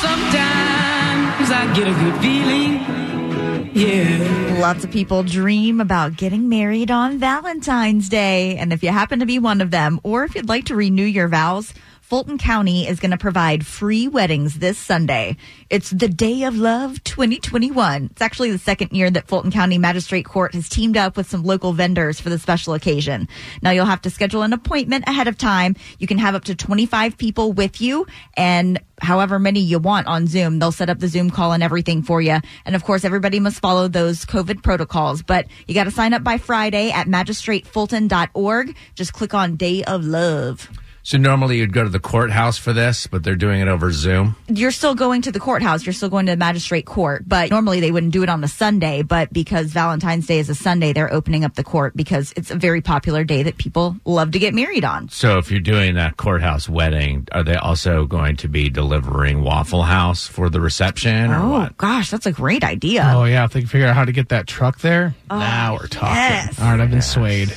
Sometimes 0.00 1.50
I 1.50 1.72
get 1.74 1.88
a 1.88 1.92
good 1.92 2.20
feeling. 2.20 3.72
Yeah. 3.74 4.58
Lots 4.60 4.84
of 4.84 4.90
people 4.90 5.22
dream 5.22 5.80
about 5.80 6.16
getting 6.16 6.48
married 6.48 6.90
on 6.90 7.18
Valentine's 7.18 8.08
Day. 8.08 8.56
And 8.56 8.72
if 8.72 8.82
you 8.82 8.90
happen 8.90 9.18
to 9.20 9.26
be 9.26 9.38
one 9.38 9.60
of 9.60 9.70
them, 9.70 10.00
or 10.02 10.24
if 10.24 10.34
you'd 10.34 10.48
like 10.48 10.66
to 10.66 10.74
renew 10.76 11.04
your 11.04 11.28
vows, 11.28 11.74
Fulton 12.06 12.38
County 12.38 12.86
is 12.86 13.00
going 13.00 13.10
to 13.10 13.16
provide 13.16 13.66
free 13.66 14.06
weddings 14.06 14.60
this 14.60 14.78
Sunday. 14.78 15.36
It's 15.68 15.90
the 15.90 16.06
Day 16.06 16.44
of 16.44 16.56
Love 16.56 17.02
2021. 17.02 18.10
It's 18.12 18.22
actually 18.22 18.52
the 18.52 18.58
second 18.58 18.92
year 18.92 19.10
that 19.10 19.26
Fulton 19.26 19.50
County 19.50 19.76
Magistrate 19.76 20.24
Court 20.24 20.54
has 20.54 20.68
teamed 20.68 20.96
up 20.96 21.16
with 21.16 21.28
some 21.28 21.42
local 21.42 21.72
vendors 21.72 22.20
for 22.20 22.30
the 22.30 22.38
special 22.38 22.74
occasion. 22.74 23.26
Now 23.60 23.72
you'll 23.72 23.86
have 23.86 24.02
to 24.02 24.10
schedule 24.10 24.42
an 24.42 24.52
appointment 24.52 25.02
ahead 25.08 25.26
of 25.26 25.36
time. 25.36 25.74
You 25.98 26.06
can 26.06 26.18
have 26.18 26.36
up 26.36 26.44
to 26.44 26.54
25 26.54 27.18
people 27.18 27.52
with 27.52 27.80
you 27.80 28.06
and 28.36 28.80
however 29.02 29.40
many 29.40 29.58
you 29.58 29.80
want 29.80 30.06
on 30.06 30.28
Zoom. 30.28 30.60
They'll 30.60 30.70
set 30.70 30.88
up 30.88 31.00
the 31.00 31.08
Zoom 31.08 31.30
call 31.30 31.54
and 31.54 31.62
everything 31.62 32.04
for 32.04 32.22
you. 32.22 32.38
And 32.64 32.76
of 32.76 32.84
course, 32.84 33.04
everybody 33.04 33.40
must 33.40 33.58
follow 33.58 33.88
those 33.88 34.24
COVID 34.24 34.62
protocols, 34.62 35.24
but 35.24 35.46
you 35.66 35.74
got 35.74 35.84
to 35.84 35.90
sign 35.90 36.14
up 36.14 36.22
by 36.22 36.38
Friday 36.38 36.92
at 36.92 37.08
magistratefulton.org. 37.08 38.76
Just 38.94 39.12
click 39.12 39.34
on 39.34 39.56
Day 39.56 39.82
of 39.82 40.04
Love. 40.04 40.70
So 41.06 41.18
normally 41.18 41.58
you'd 41.58 41.72
go 41.72 41.84
to 41.84 41.88
the 41.88 42.00
courthouse 42.00 42.58
for 42.58 42.72
this, 42.72 43.06
but 43.06 43.22
they're 43.22 43.36
doing 43.36 43.60
it 43.60 43.68
over 43.68 43.92
Zoom. 43.92 44.34
You're 44.48 44.72
still 44.72 44.96
going 44.96 45.22
to 45.22 45.30
the 45.30 45.38
courthouse. 45.38 45.86
You're 45.86 45.92
still 45.92 46.08
going 46.08 46.26
to 46.26 46.32
the 46.32 46.36
magistrate 46.36 46.84
court, 46.84 47.22
but 47.28 47.48
normally 47.48 47.78
they 47.78 47.92
wouldn't 47.92 48.12
do 48.12 48.24
it 48.24 48.28
on 48.28 48.42
a 48.42 48.48
Sunday. 48.48 49.02
But 49.02 49.32
because 49.32 49.66
Valentine's 49.68 50.26
Day 50.26 50.40
is 50.40 50.48
a 50.48 50.54
Sunday, 50.56 50.92
they're 50.92 51.12
opening 51.14 51.44
up 51.44 51.54
the 51.54 51.62
court 51.62 51.96
because 51.96 52.32
it's 52.36 52.50
a 52.50 52.56
very 52.56 52.80
popular 52.80 53.22
day 53.22 53.44
that 53.44 53.56
people 53.56 53.94
love 54.04 54.32
to 54.32 54.40
get 54.40 54.52
married 54.52 54.84
on. 54.84 55.08
So 55.08 55.38
if 55.38 55.48
you're 55.48 55.60
doing 55.60 55.94
that 55.94 56.16
courthouse 56.16 56.68
wedding, 56.68 57.28
are 57.30 57.44
they 57.44 57.54
also 57.54 58.04
going 58.06 58.34
to 58.38 58.48
be 58.48 58.68
delivering 58.68 59.42
Waffle 59.44 59.84
House 59.84 60.26
for 60.26 60.50
the 60.50 60.60
reception 60.60 61.30
or 61.30 61.36
Oh 61.36 61.50
what? 61.50 61.76
gosh, 61.76 62.10
that's 62.10 62.26
a 62.26 62.32
great 62.32 62.64
idea. 62.64 63.08
Oh, 63.14 63.22
yeah. 63.22 63.44
If 63.44 63.52
they 63.52 63.60
can 63.60 63.68
figure 63.68 63.86
out 63.86 63.94
how 63.94 64.04
to 64.06 64.12
get 64.12 64.30
that 64.30 64.48
truck 64.48 64.80
there, 64.80 65.14
oh, 65.30 65.38
now 65.38 65.74
we're 65.74 65.86
talking. 65.86 66.16
yes. 66.16 66.58
All 66.60 66.66
right, 66.72 66.80
I've 66.80 66.90
been 66.90 67.00
swayed. 67.00 67.54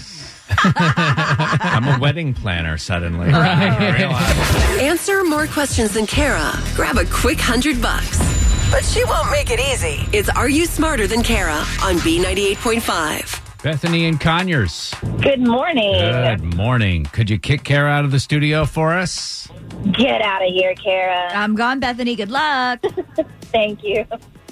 I'm 0.63 1.87
a 1.87 1.99
wedding 1.99 2.33
planner 2.33 2.77
suddenly. 2.77 3.29
I 3.33 3.97
realize. 3.97 4.79
Answer 4.81 5.23
more 5.23 5.47
questions 5.47 5.93
than 5.93 6.05
Kara. 6.07 6.51
Grab 6.75 6.97
a 6.97 7.05
quick 7.05 7.39
hundred 7.39 7.81
bucks. 7.81 8.17
But 8.71 8.85
she 8.85 9.03
won't 9.05 9.31
make 9.31 9.49
it 9.49 9.59
easy. 9.59 10.05
It's 10.15 10.29
Are 10.29 10.49
You 10.49 10.65
Smarter 10.65 11.07
Than 11.07 11.23
Kara 11.23 11.57
on 11.83 11.95
B98.5. 11.97 13.63
Bethany 13.63 14.05
and 14.05 14.21
Conyers. 14.21 14.93
Good 15.21 15.45
morning. 15.45 15.93
Good 15.93 16.55
morning. 16.55 17.05
Could 17.05 17.29
you 17.29 17.37
kick 17.37 17.63
Kara 17.63 17.89
out 17.89 18.05
of 18.05 18.11
the 18.11 18.19
studio 18.19 18.65
for 18.65 18.93
us? 18.93 19.49
Get 19.91 20.21
out 20.21 20.41
of 20.41 20.53
here, 20.53 20.75
Kara. 20.75 21.29
I'm 21.33 21.55
gone, 21.55 21.79
Bethany. 21.79 22.15
Good 22.15 22.31
luck. 22.31 22.81
Thank 23.51 23.83
you. 23.83 24.05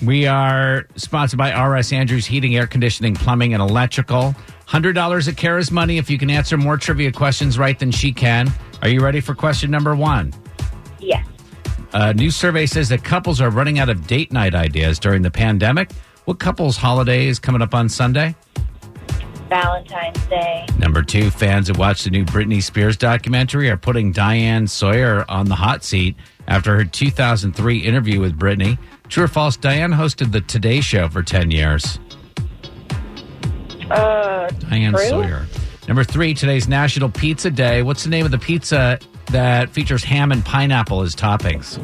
We 0.04 0.28
are 0.28 0.88
sponsored 0.96 1.38
by 1.38 1.52
RS 1.58 1.94
Andrews 1.94 2.26
Heating, 2.26 2.56
Air 2.56 2.68
Conditioning, 2.68 3.16
Plumbing, 3.16 3.54
and 3.54 3.62
Electrical. 3.62 4.36
$100 4.68 5.28
at 5.28 5.38
Kara's 5.38 5.72
Money 5.72 5.98
if 5.98 6.10
you 6.10 6.18
can 6.18 6.30
answer 6.30 6.58
more 6.58 6.78
trivia 6.78 7.12
questions 7.12 7.58
right 7.58 7.78
than 7.80 7.92
she 7.92 8.12
can. 8.12 8.52
Are 8.82 8.90
you 8.90 9.02
ready 9.02 9.22
for 9.22 9.34
question 9.34 9.72
number 9.72 9.96
one? 9.96 10.34
Yes. 11.00 11.26
A 11.94 12.14
new 12.14 12.30
survey 12.30 12.66
says 12.66 12.90
that 12.90 13.04
couples 13.04 13.40
are 13.40 13.50
running 13.50 13.80
out 13.80 13.90
of 13.90 14.08
date 14.08 14.32
night 14.32 14.54
ideas 14.54 15.00
during 15.00 15.22
the 15.22 15.32
pandemic. 15.32 15.92
What 16.26 16.40
couple's 16.40 16.76
holiday 16.76 17.28
is 17.28 17.40
coming 17.40 17.62
up 17.62 17.74
on 17.74 17.88
Sunday? 17.88 18.36
Valentine's 19.48 20.26
Day. 20.26 20.66
Number 20.78 21.02
two, 21.02 21.30
fans 21.32 21.68
that 21.68 21.78
watched 21.78 22.04
the 22.04 22.10
new 22.10 22.26
Britney 22.26 22.62
Spears 22.62 22.98
documentary 22.98 23.70
are 23.70 23.78
putting 23.78 24.12
Diane 24.12 24.68
Sawyer 24.68 25.24
on 25.30 25.48
the 25.48 25.56
hot 25.56 25.86
seat 25.86 26.18
after 26.50 26.76
her 26.76 26.84
2003 26.84 27.80
interview 27.80 28.20
with 28.20 28.38
Britney. 28.38 28.78
True 29.08 29.24
or 29.24 29.28
false, 29.30 29.56
Diane 29.56 29.94
hosted 29.94 30.34
the 30.34 30.42
Today 30.42 30.82
Show 30.82 31.08
for 31.08 31.24
10 31.24 31.52
years. 31.52 31.98
Uh, 33.92 34.48
Diane 34.70 34.94
true? 34.94 35.08
Sawyer. 35.08 35.46
Number 35.88 36.04
three, 36.04 36.34
today's 36.34 36.68
National 36.68 37.10
Pizza 37.10 37.50
Day. 37.50 37.82
What's 37.82 38.04
the 38.04 38.10
name 38.10 38.26
of 38.26 38.32
the 38.32 38.38
pizza 38.38 39.00
that 39.28 39.70
features 39.70 40.04
ham 40.04 40.32
and 40.32 40.44
pineapple 40.44 41.02
as 41.02 41.16
toppings? 41.16 41.78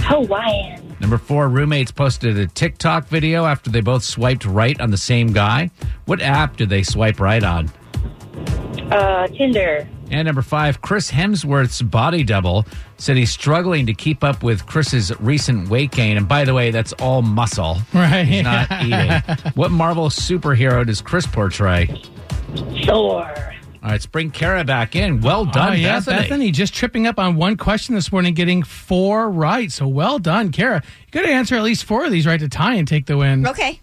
Hawaiian. 0.00 0.96
Number 1.00 1.18
four, 1.18 1.48
roommates 1.48 1.92
posted 1.92 2.36
a 2.36 2.48
TikTok 2.48 3.06
video 3.06 3.46
after 3.46 3.70
they 3.70 3.80
both 3.80 4.02
swiped 4.02 4.44
right 4.44 4.80
on 4.80 4.90
the 4.90 4.96
same 4.96 5.32
guy. 5.32 5.70
What 6.06 6.20
app 6.20 6.56
did 6.56 6.68
they 6.68 6.82
swipe 6.82 7.20
right 7.20 7.44
on? 7.44 7.70
Uh, 8.90 9.28
Tinder. 9.28 9.88
And 10.10 10.26
number 10.26 10.42
five, 10.42 10.80
Chris 10.80 11.10
Hemsworth's 11.10 11.82
body 11.82 12.24
double 12.24 12.64
said 12.96 13.16
he's 13.16 13.30
struggling 13.30 13.86
to 13.86 13.94
keep 13.94 14.24
up 14.24 14.42
with 14.42 14.66
Chris's 14.66 15.18
recent 15.20 15.68
weight 15.68 15.90
gain. 15.90 16.16
And 16.16 16.26
by 16.26 16.44
the 16.44 16.54
way, 16.54 16.70
that's 16.70 16.92
all 16.94 17.22
muscle. 17.22 17.78
Right. 17.94 18.24
He's 18.24 18.44
not 18.44 18.70
eating. 18.82 19.52
What 19.54 19.70
Marvel 19.70 20.08
superhero 20.08 20.86
does 20.86 21.00
Chris 21.00 21.26
portray? 21.26 21.86
Thor. 22.84 23.24
All 23.80 23.84
right, 23.84 23.92
let's 23.92 24.06
bring 24.06 24.30
Kara 24.30 24.64
back 24.64 24.96
in. 24.96 25.20
Well 25.20 25.46
oh, 25.48 25.52
done, 25.52 25.70
oh, 25.70 25.74
yeah, 25.74 25.98
Bethany. 25.98 26.16
Bethany. 26.18 26.50
just 26.50 26.74
tripping 26.74 27.06
up 27.06 27.18
on 27.18 27.36
one 27.36 27.56
question 27.56 27.94
this 27.94 28.10
morning, 28.10 28.34
getting 28.34 28.62
four 28.62 29.30
right. 29.30 29.70
So 29.70 29.86
well 29.86 30.18
done, 30.18 30.50
Kara. 30.52 30.82
You 31.06 31.10
got 31.12 31.26
to 31.26 31.32
answer 31.32 31.56
at 31.56 31.62
least 31.62 31.84
four 31.84 32.04
of 32.04 32.10
these 32.10 32.26
right 32.26 32.40
to 32.40 32.48
tie 32.48 32.74
and 32.74 32.86
take 32.86 33.06
the 33.06 33.16
win. 33.16 33.46
Okay. 33.46 33.80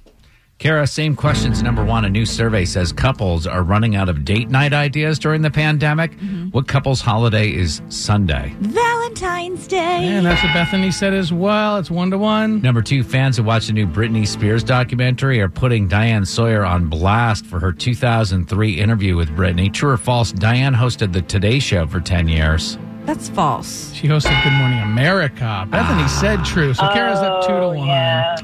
Kara, 0.57 0.87
same 0.87 1.17
questions. 1.17 1.61
Number 1.61 1.83
one, 1.83 2.05
a 2.05 2.09
new 2.09 2.25
survey 2.25 2.63
says 2.63 2.93
couples 2.93 3.45
are 3.45 3.61
running 3.61 3.97
out 3.97 4.07
of 4.07 4.23
date 4.23 4.49
night 4.49 4.71
ideas 4.71 5.19
during 5.19 5.41
the 5.41 5.51
pandemic. 5.51 6.11
Mm-hmm. 6.13 6.47
What 6.49 6.65
couple's 6.67 7.01
holiday 7.01 7.49
is 7.49 7.81
Sunday? 7.89 8.55
Valentine's 8.61 9.67
Day. 9.67 10.05
And 10.05 10.25
that's 10.25 10.41
what 10.41 10.53
Bethany 10.53 10.91
said 10.91 11.13
as 11.13 11.33
well. 11.33 11.77
It's 11.77 11.91
one 11.91 12.09
to 12.11 12.17
one. 12.17 12.61
Number 12.61 12.81
two, 12.81 13.03
fans 13.03 13.35
who 13.35 13.43
watched 13.43 13.67
the 13.67 13.73
new 13.73 13.85
Britney 13.85 14.25
Spears 14.25 14.63
documentary 14.63 15.41
are 15.41 15.49
putting 15.49 15.89
Diane 15.89 16.25
Sawyer 16.25 16.63
on 16.63 16.87
blast 16.87 17.45
for 17.45 17.59
her 17.59 17.73
2003 17.73 18.79
interview 18.79 19.17
with 19.17 19.29
Britney. 19.31 19.71
True 19.71 19.91
or 19.91 19.97
false, 19.97 20.31
Diane 20.31 20.73
hosted 20.73 21.11
the 21.11 21.21
Today 21.21 21.59
Show 21.59 21.85
for 21.85 21.99
10 21.99 22.29
years. 22.29 22.77
That's 23.05 23.27
false. 23.27 23.93
She 23.93 24.07
hosted 24.07 24.41
Good 24.43 24.53
Morning 24.53 24.79
America. 24.79 25.67
Bethany 25.69 26.07
said 26.07 26.43
true. 26.45 26.73
So 26.73 26.87
Kara's 26.93 27.19
up 27.19 27.45
two 27.45 27.59
to 27.59 27.67
one. 27.67 27.87
Yeah. 27.87 28.35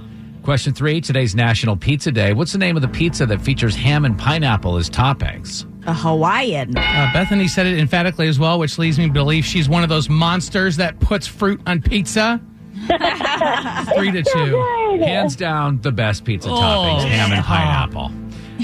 Question 0.44 0.74
three, 0.74 1.00
today's 1.02 1.36
National 1.36 1.78
Pizza 1.78 2.12
Day. 2.12 2.34
What's 2.34 2.52
the 2.52 2.58
name 2.58 2.76
of 2.76 2.82
the 2.82 2.88
pizza 2.88 3.28
that 3.28 3.42
features 3.42 3.76
ham 3.76 4.06
and 4.06 4.18
pineapple 4.18 4.78
as 4.78 4.90
toppings? 4.90 5.68
A 5.86 5.94
Hawaiian. 5.94 6.76
Uh, 6.76 7.10
Bethany 7.14 7.48
said 7.48 7.68
it 7.68 7.78
emphatically 7.78 8.28
as 8.28 8.40
well, 8.40 8.58
which 8.58 8.80
leads 8.80 8.98
me 8.98 9.06
to 9.06 9.14
believe 9.14 9.46
she's 9.46 9.70
one 9.70 9.84
of 9.84 9.90
those 9.90 10.10
monsters 10.10 10.78
that 10.78 11.00
puts 11.00 11.28
fruit 11.28 11.62
on 11.68 11.80
pizza. 11.82 12.42
Three 12.88 14.12
to 14.12 14.24
two. 14.24 14.98
Hands 15.04 15.36
down, 15.36 15.80
the 15.82 15.92
best 15.92 16.26
pizza 16.26 16.50
Oh, 16.50 16.54
toppings, 16.54 17.08
ham 17.08 17.32
and 17.32 17.46
pineapple. 17.46 18.12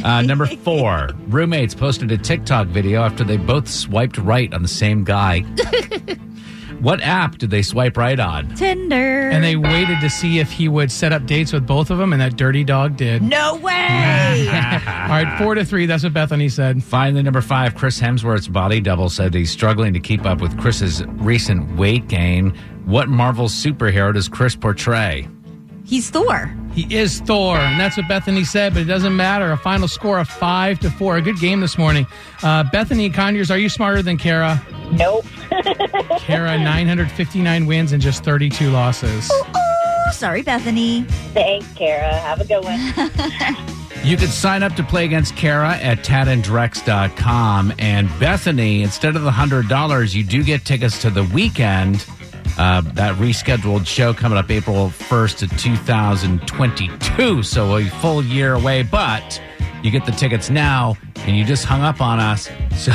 Uh, 0.03 0.22
number 0.24 0.46
four, 0.63 1.10
roommates 1.27 1.75
posted 1.75 2.12
a 2.12 2.17
TikTok 2.17 2.67
video 2.67 3.03
after 3.03 3.24
they 3.24 3.38
both 3.38 3.67
swiped 3.67 4.17
right 4.17 4.51
on 4.51 4.63
the 4.63 4.67
same 4.67 5.03
guy. 5.03 5.43
what 6.79 7.01
app 7.01 7.38
did 7.38 7.50
they 7.50 7.62
swipe 7.62 7.98
right 7.98 8.19
on? 8.19 8.53
Tinder. 8.55 9.29
And 9.29 9.43
they 9.43 9.55
waited 9.55 10.00
to 10.01 10.10
see 10.10 10.39
if 10.39 10.51
he 10.51 10.67
would 10.69 10.91
set 10.91 11.12
up 11.12 11.25
dates 11.25 11.51
with 11.53 11.65
both 11.65 11.89
of 11.89 11.98
them, 11.98 12.13
and 12.13 12.22
that 12.22 12.36
dirty 12.38 12.63
dog 12.63 12.98
did. 12.98 13.22
no 13.22 13.55
way. 13.55 14.48
All 14.48 15.13
right, 15.13 15.36
four 15.38 15.55
to 15.55 15.65
three. 15.65 15.86
That's 15.86 16.03
what 16.03 16.13
Bethany 16.13 16.50
said. 16.50 16.84
Finally, 16.84 17.24
number 17.24 17.41
five, 17.41 17.75
Chris 17.75 18.00
Hemsworth's 18.00 18.48
body 18.48 18.79
double 18.81 19.10
said 19.10 19.34
he's 19.34 19.51
struggling 19.51 19.93
to 19.93 20.00
keep 20.00 20.25
up 20.25 20.41
with 20.41 20.57
Chris's 20.60 21.03
recent 21.05 21.75
weight 21.77 22.07
gain. 22.07 22.55
What 22.86 23.10
Marvel 23.10 23.48
superhero 23.48 24.13
does 24.13 24.29
Chris 24.29 24.55
portray? 24.55 25.27
He's 25.86 26.10
Thor. 26.10 26.53
He 26.74 26.93
is 26.93 27.22
Thor, 27.22 27.57
and 27.57 27.79
that's 27.79 27.96
what 27.96 28.07
Bethany 28.10 28.43
said, 28.43 28.74
but 28.74 28.81
it 28.81 28.86
doesn't 28.86 29.15
matter. 29.15 29.51
A 29.53 29.57
final 29.57 29.88
score 29.88 30.19
of 30.19 30.27
five 30.27 30.79
to 30.81 30.91
four. 30.91 31.15
A 31.15 31.22
good 31.22 31.39
game 31.39 31.62
this 31.62 31.77
morning. 31.77 32.05
Uh, 32.43 32.63
Bethany 32.72 33.10
Conyers, 33.10 33.50
are 33.50 33.57
you 33.57 33.69
smarter 33.69 34.01
than 34.01 34.17
Kara? 34.17 34.62
Nope. 34.91 35.25
Kara, 36.20 36.58
959 36.58 37.66
wins 37.66 37.92
and 37.92 38.02
just 38.02 38.24
32 38.24 38.70
losses. 38.70 39.30
Oh, 39.32 39.52
oh, 39.56 40.12
sorry, 40.12 40.42
Bethany. 40.42 41.04
Thanks, 41.34 41.72
Kara. 41.74 42.14
Have 42.20 42.42
a 42.42 42.46
good 42.46 42.64
one. 42.64 43.74
You 44.04 44.16
can 44.16 44.28
sign 44.30 44.64
up 44.64 44.74
to 44.76 44.84
play 44.84 45.04
against 45.04 45.36
Kara 45.36 45.76
at 45.76 45.98
tadandrex.com. 45.98 47.74
And 47.78 48.08
Bethany, 48.20 48.82
instead 48.82 49.18
of 49.18 49.24
the 49.24 49.32
$100, 49.32 50.16
you 50.16 50.24
do 50.24 50.44
get 50.44 50.64
tickets 50.64 51.02
to 51.02 51.10
the 51.10 51.24
Weeknd. 51.24 52.08
Uh, 52.58 52.82
that 52.94 53.16
rescheduled 53.18 53.86
show 53.86 54.14
coming 54.14 54.38
up 54.38 54.50
April 54.50 54.88
1st 54.90 55.44
of 55.44 55.58
2022. 55.58 57.44
So 57.44 57.78
a 57.78 57.86
full 57.86 58.24
year 58.24 58.54
away, 58.56 58.82
but 58.84 59.40
you 59.84 59.92
get 59.92 60.06
the 60.06 60.12
tickets 60.12 60.50
now 60.50 60.98
and 61.18 61.38
you 61.38 61.46
just 61.46 61.66
hung 61.66 61.82
up 61.82 62.02
on 62.02 62.20
us. 62.20 62.50
So 62.78 62.92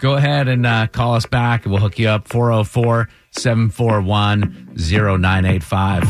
go 0.00 0.14
ahead 0.16 0.48
and 0.48 0.64
uh, 0.66 0.86
call 0.86 1.14
us 1.14 1.26
back 1.26 1.64
and 1.64 1.72
we'll 1.72 1.82
hook 1.82 1.98
you 1.98 2.08
up 2.08 2.26
404 2.26 3.08
741 3.32 4.70
0985. 4.76 6.04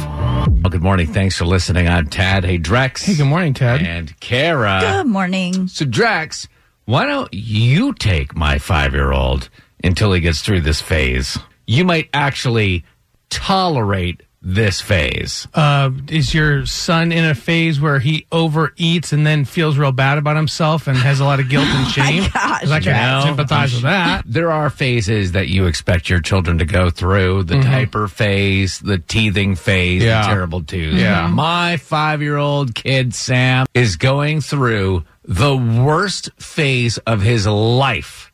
Well, 0.62 0.70
good 0.70 0.82
morning. 0.82 1.06
Thanks 1.08 1.36
for 1.36 1.44
listening. 1.44 1.88
I'm 1.88 2.06
Tad. 2.08 2.44
Hey, 2.44 2.58
Drex. 2.58 3.04
Hey, 3.04 3.16
good 3.16 3.26
morning, 3.26 3.52
Tad. 3.54 3.82
And 3.82 4.18
Kara. 4.20 4.78
Good 4.80 5.06
morning. 5.08 5.66
So, 5.66 5.84
Drex, 5.84 6.46
why 6.84 7.04
don't 7.06 7.32
you 7.34 7.92
take 7.94 8.36
my 8.36 8.58
five 8.58 8.94
year 8.94 9.12
old 9.12 9.48
until 9.82 10.12
he 10.12 10.20
gets 10.20 10.40
through 10.40 10.60
this 10.60 10.80
phase? 10.80 11.36
You 11.72 11.84
might 11.84 12.08
actually 12.12 12.84
tolerate 13.30 14.22
this 14.44 14.80
phase. 14.80 15.46
Uh, 15.54 15.90
is 16.08 16.34
your 16.34 16.66
son 16.66 17.12
in 17.12 17.24
a 17.24 17.34
phase 17.34 17.80
where 17.80 18.00
he 18.00 18.26
overeats 18.32 19.12
and 19.12 19.24
then 19.24 19.44
feels 19.44 19.78
real 19.78 19.92
bad 19.92 20.18
about 20.18 20.34
himself 20.34 20.88
and 20.88 20.98
has 20.98 21.20
a 21.20 21.24
lot 21.24 21.38
of 21.38 21.48
guilt 21.48 21.64
and 21.68 21.86
shame? 21.92 22.24
gosh, 22.34 22.60
'Cause 22.62 22.70
I 22.72 22.80
can 22.80 22.92
No, 22.92 23.24
sympathize 23.24 23.72
with 23.72 23.82
that. 23.84 24.24
There 24.26 24.50
are 24.50 24.68
phases 24.68 25.32
that 25.32 25.46
you 25.48 25.66
expect 25.66 26.10
your 26.10 26.20
children 26.20 26.58
to 26.58 26.64
go 26.64 26.90
through 26.90 27.44
the 27.44 27.60
diaper 27.60 28.08
phase, 28.08 28.80
the 28.80 28.98
teething 28.98 29.54
phase, 29.54 30.02
Yeah. 30.02 30.22
the 30.22 30.28
terrible 30.34 30.62
twos. 30.64 31.00
Yeah. 31.00 31.28
My 31.28 31.76
five 31.76 32.20
year 32.20 32.36
old 32.36 32.74
kid, 32.74 33.14
Sam, 33.14 33.66
is 33.74 33.94
going 33.96 34.40
through 34.40 35.04
the 35.24 35.56
worst 35.56 36.30
phase 36.38 36.98
of 36.98 37.22
his 37.22 37.46
life 37.46 38.32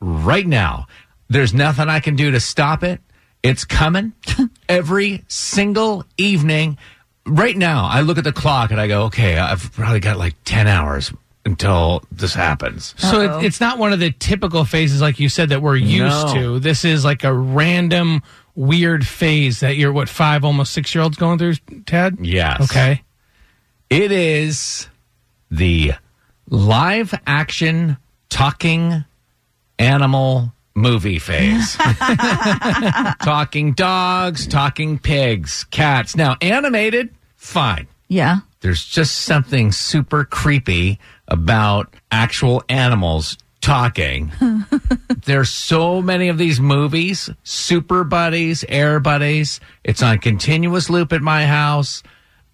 right 0.00 0.46
now. 0.46 0.86
There's 1.30 1.54
nothing 1.54 1.88
I 1.88 2.00
can 2.00 2.16
do 2.16 2.32
to 2.32 2.40
stop 2.40 2.82
it. 2.82 3.00
It's 3.42 3.64
coming 3.64 4.12
every 4.68 5.24
single 5.28 6.04
evening. 6.18 6.76
Right 7.24 7.56
now, 7.56 7.86
I 7.86 8.00
look 8.02 8.18
at 8.18 8.24
the 8.24 8.32
clock 8.32 8.70
and 8.72 8.80
I 8.80 8.86
go, 8.88 9.04
okay, 9.04 9.38
I've 9.38 9.72
probably 9.72 10.00
got 10.00 10.18
like 10.18 10.34
10 10.44 10.66
hours 10.66 11.12
until 11.46 12.02
this 12.12 12.34
happens. 12.34 12.94
So 12.98 13.38
it, 13.38 13.44
it's 13.46 13.60
not 13.60 13.78
one 13.78 13.92
of 13.94 14.00
the 14.00 14.10
typical 14.10 14.64
phases, 14.64 15.00
like 15.00 15.18
you 15.20 15.28
said, 15.30 15.48
that 15.50 15.62
we're 15.62 15.76
used 15.76 16.26
No. 16.26 16.34
to. 16.34 16.58
This 16.58 16.84
is 16.84 17.04
like 17.04 17.24
a 17.24 17.32
random, 17.32 18.22
weird 18.54 19.06
phase 19.06 19.60
that 19.60 19.76
you're, 19.76 19.92
what, 19.92 20.08
five, 20.08 20.44
almost 20.44 20.72
six 20.72 20.94
year 20.94 21.02
olds 21.02 21.16
going 21.16 21.38
through, 21.38 21.54
Ted? 21.86 22.18
Yes. 22.20 22.60
Okay. 22.62 23.02
It 23.88 24.12
is 24.12 24.88
the 25.50 25.92
live 26.48 27.14
action 27.26 27.96
talking 28.28 29.04
animal 29.78 30.52
movie 30.74 31.18
phase. 31.18 31.76
talking 33.22 33.72
dogs, 33.72 34.46
talking 34.46 34.98
pigs, 34.98 35.64
cats. 35.64 36.16
Now, 36.16 36.36
animated, 36.40 37.14
fine. 37.36 37.88
Yeah. 38.08 38.38
There's 38.60 38.84
just 38.84 39.20
something 39.20 39.72
super 39.72 40.24
creepy 40.24 40.98
about 41.28 41.94
actual 42.10 42.62
animals 42.68 43.38
talking. 43.60 44.32
There's 45.24 45.50
so 45.50 46.02
many 46.02 46.28
of 46.28 46.38
these 46.38 46.60
movies, 46.60 47.30
Super 47.42 48.04
Buddies, 48.04 48.64
Air 48.68 49.00
Buddies. 49.00 49.60
It's 49.84 50.02
on 50.02 50.18
continuous 50.18 50.90
loop 50.90 51.12
at 51.12 51.22
my 51.22 51.46
house. 51.46 52.02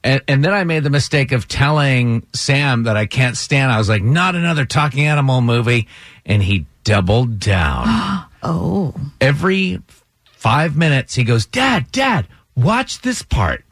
And, 0.04 0.22
and 0.28 0.44
then 0.44 0.52
I 0.52 0.64
made 0.64 0.84
the 0.84 0.90
mistake 0.90 1.32
of 1.32 1.48
telling 1.48 2.26
Sam 2.32 2.84
that 2.84 2.96
I 2.96 3.06
can't 3.06 3.36
stand. 3.36 3.72
I 3.72 3.78
was 3.78 3.88
like, 3.88 4.02
not 4.02 4.36
another 4.36 4.64
talking 4.64 5.04
animal 5.04 5.40
movie. 5.40 5.88
And 6.24 6.42
he 6.42 6.66
doubled 6.86 7.38
down. 7.40 8.22
Oh. 8.48 8.94
Every 9.20 9.82
five 10.24 10.76
minutes, 10.76 11.16
he 11.16 11.24
goes, 11.24 11.46
Dad, 11.46 11.90
Dad, 11.90 12.28
watch 12.54 13.00
this 13.00 13.22
part. 13.22 13.64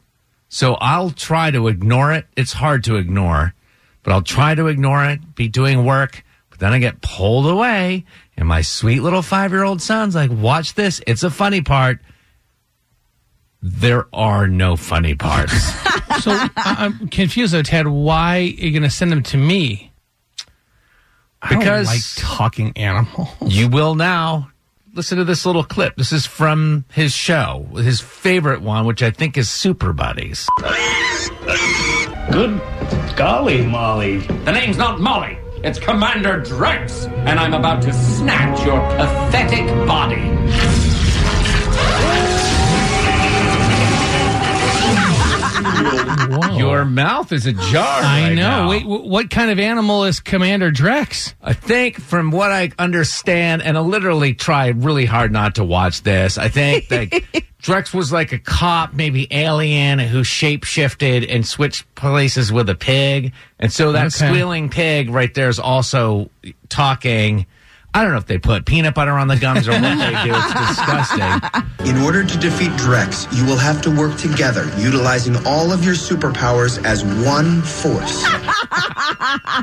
So 0.49 0.73
I'll 0.81 1.11
try 1.11 1.49
to 1.51 1.69
ignore 1.69 2.11
it. 2.11 2.25
It's 2.35 2.51
hard 2.51 2.83
to 2.85 2.97
ignore, 2.97 3.53
but 4.03 4.11
I'll 4.11 4.21
try 4.21 4.53
to 4.53 4.67
ignore 4.67 5.05
it, 5.05 5.33
be 5.33 5.47
doing 5.47 5.85
work. 5.85 6.25
But 6.49 6.59
then 6.59 6.73
I 6.73 6.79
get 6.79 6.99
pulled 6.99 7.45
away, 7.47 8.03
and 8.35 8.49
my 8.49 8.61
sweet 8.63 8.99
little 8.99 9.21
five 9.21 9.51
year 9.51 9.63
old 9.63 9.81
son's 9.81 10.13
like, 10.13 10.31
Watch 10.31 10.73
this. 10.73 10.99
It's 11.07 11.23
a 11.23 11.29
funny 11.29 11.61
part. 11.61 11.99
There 13.61 14.07
are 14.13 14.45
no 14.47 14.75
funny 14.75 15.15
parts. 15.15 15.53
So 16.21 16.31
I- 16.31 16.49
I'm 16.79 17.07
confused 17.09 17.53
though, 17.53 17.61
Ted. 17.61 17.87
Why 17.87 18.37
are 18.37 18.41
you 18.41 18.71
going 18.71 18.83
to 18.83 18.89
send 18.89 19.11
them 19.11 19.23
to 19.23 19.37
me? 19.37 19.91
I 21.45 21.49
don't 21.49 21.59
Because- 21.59 21.87
like 21.87 22.01
talking 22.37 22.73
animals. 22.75 23.29
you 23.45 23.67
will 23.67 23.95
now. 23.95 24.49
Listen 24.93 25.17
to 25.17 25.25
this 25.25 25.45
little 25.45 25.63
clip. 25.65 25.97
This 25.97 26.11
is 26.13 26.25
from 26.25 26.85
his 26.93 27.13
show, 27.13 27.67
his 27.75 27.99
favorite 27.99 28.61
one, 28.61 28.85
which 28.85 29.03
I 29.03 29.11
think 29.11 29.37
is 29.37 29.49
Super 29.49 29.91
Buddies. 29.91 30.47
Good 32.31 32.61
golly, 33.17 33.65
Molly. 33.65 34.17
The 34.19 34.51
name's 34.53 34.77
not 34.77 34.99
Molly. 35.01 35.37
It's 35.63 35.79
Commander 35.79 36.41
Drex, 36.41 37.07
and 37.25 37.39
I'm 37.39 37.53
about 37.53 37.81
to 37.83 37.93
snatch 37.93 38.65
your 38.65 38.79
pathetic 38.97 39.67
body. 39.87 40.84
Your 46.57 46.85
mouth 46.85 47.31
is 47.31 47.45
ajar. 47.45 47.63
I 48.03 48.21
right 48.29 48.33
know. 48.33 48.41
now. 48.63 48.69
Wait, 48.69 48.85
what 48.85 49.29
kind 49.29 49.51
of 49.51 49.59
animal 49.59 50.03
is 50.05 50.19
Commander 50.19 50.71
Drex? 50.71 51.33
I 51.41 51.53
think, 51.53 51.99
from 51.99 52.31
what 52.31 52.51
I 52.51 52.71
understand, 52.79 53.61
and 53.61 53.77
I 53.77 53.81
literally 53.81 54.33
tried 54.33 54.83
really 54.83 55.05
hard 55.05 55.31
not 55.31 55.55
to 55.55 55.63
watch 55.63 56.03
this. 56.03 56.37
I 56.37 56.49
think 56.49 56.87
that 56.89 57.09
Drex 57.61 57.93
was 57.93 58.11
like 58.11 58.31
a 58.31 58.39
cop, 58.39 58.93
maybe 58.93 59.27
alien, 59.31 59.99
who 59.99 60.21
shapeshifted 60.21 61.25
and 61.33 61.45
switched 61.45 61.93
places 61.95 62.51
with 62.51 62.69
a 62.69 62.75
pig, 62.75 63.33
and 63.59 63.71
so 63.71 63.91
that 63.93 64.07
Okay. 64.15 64.27
squealing 64.27 64.69
pig 64.69 65.09
right 65.09 65.33
there 65.33 65.49
is 65.49 65.59
also 65.59 66.29
talking. 66.69 67.45
I 67.95 68.03
don't 68.03 68.11
know 68.11 68.17
if 68.17 68.25
they 68.25 68.37
put 68.37 68.65
peanut 68.65 68.93
butter 68.93 69.13
on 69.13 69.29
the 69.29 69.37
gums 69.37 69.69
or 69.69 69.71
what 69.71 69.81
they 69.81 70.23
do. 70.25 70.33
It's 70.35 70.53
disgusting. 70.67 71.87
In 71.87 72.03
order 72.03 72.25
to 72.25 72.37
defeat 72.37 72.71
Drex, 72.71 73.25
you 73.33 73.45
will 73.45 73.55
have 73.55 73.81
to 73.83 73.89
work 73.89 74.17
together, 74.17 74.69
utilizing 74.77 75.37
all 75.47 75.71
of 75.71 75.85
your 75.85 75.93
superpowers 75.93 76.83
as 76.83 77.05
one 77.25 77.61
force. 77.61 78.25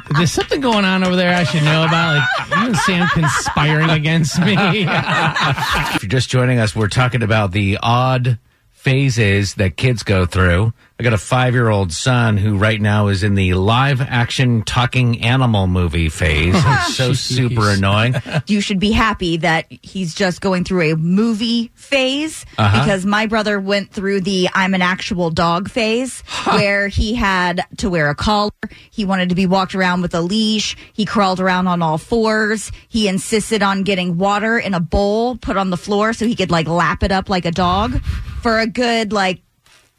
There's 0.17 0.33
something 0.33 0.63
going 0.63 0.87
on 0.87 1.05
over 1.05 1.15
there 1.15 1.37
I 1.37 1.45
should 1.45 1.63
know 1.63 1.85
about. 1.85 2.27
Like 2.49 2.59
you 2.59 2.67
and 2.69 2.77
Sam 2.79 3.07
conspiring 3.09 3.91
against 3.91 4.41
me. 4.41 4.55
if 4.57 6.03
you're 6.03 6.09
just 6.09 6.31
joining 6.31 6.59
us, 6.59 6.75
we're 6.75 6.89
talking 6.89 7.23
about 7.23 7.53
the 7.53 7.79
odd 7.83 8.39
phases 8.71 9.57
that 9.57 9.77
kids 9.77 10.03
go 10.03 10.25
through. 10.25 10.73
I 11.03 11.05
got 11.05 11.15
a 11.15 11.19
five 11.19 11.53
year 11.55 11.69
old 11.69 11.93
son 11.93 12.37
who 12.37 12.57
right 12.57 12.81
now 12.81 13.09
is 13.09 13.25
in 13.25 13.35
the 13.35 13.55
live 13.55 14.01
action 14.01 14.63
talking 14.63 15.21
animal 15.25 15.67
movie 15.67 16.09
phase. 16.09 16.55
It's 16.65 16.95
so 16.95 17.13
super 17.13 17.71
annoying. 17.71 18.15
you 18.47 18.61
should 18.61 18.79
be 18.79 18.93
happy 18.93 19.39
that 19.39 19.67
he's 19.69 20.15
just 20.15 20.41
going 20.41 20.63
through 20.63 20.93
a 20.93 20.97
movie 20.97 21.73
phase 21.75 22.47
Uh-huh. 22.57 22.85
because 22.85 23.05
my 23.05 23.27
brother 23.27 23.59
went 23.59 23.91
through 23.91 24.21
the 24.21 24.49
I'm 24.55 24.75
an 24.75 24.83
actual 24.83 25.31
dog 25.31 25.69
phase 25.69 26.21
where 26.45 26.87
he 26.87 27.15
had 27.15 27.67
to 27.79 27.91
wear 27.91 28.09
a 28.09 28.15
collar. 28.15 28.53
He 28.93 29.05
wanted 29.05 29.31
to 29.31 29.35
be 29.35 29.47
walked 29.47 29.75
around 29.75 30.03
with 30.03 30.15
a 30.15 30.21
leash. 30.21 30.77
He 30.93 31.05
crawled 31.05 31.41
around 31.41 31.67
on 31.67 31.83
all 31.83 31.99
fours. 31.99 32.71
He 32.89 33.09
insisted 33.09 33.61
on 33.61 33.83
getting 33.83 34.19
water 34.19 34.57
in 34.57 34.73
a 34.73 34.81
bowl 34.81 35.37
put 35.37 35.57
on 35.57 35.71
the 35.71 35.77
floor 35.77 36.13
so 36.13 36.29
he 36.29 36.37
could 36.37 36.53
like 36.53 36.69
lap 36.69 37.03
it 37.03 37.11
up 37.11 37.29
like 37.29 37.45
a 37.45 37.51
dog 37.51 38.01
for 38.41 38.61
a 38.61 38.69
good 38.69 39.13
like 39.13 39.41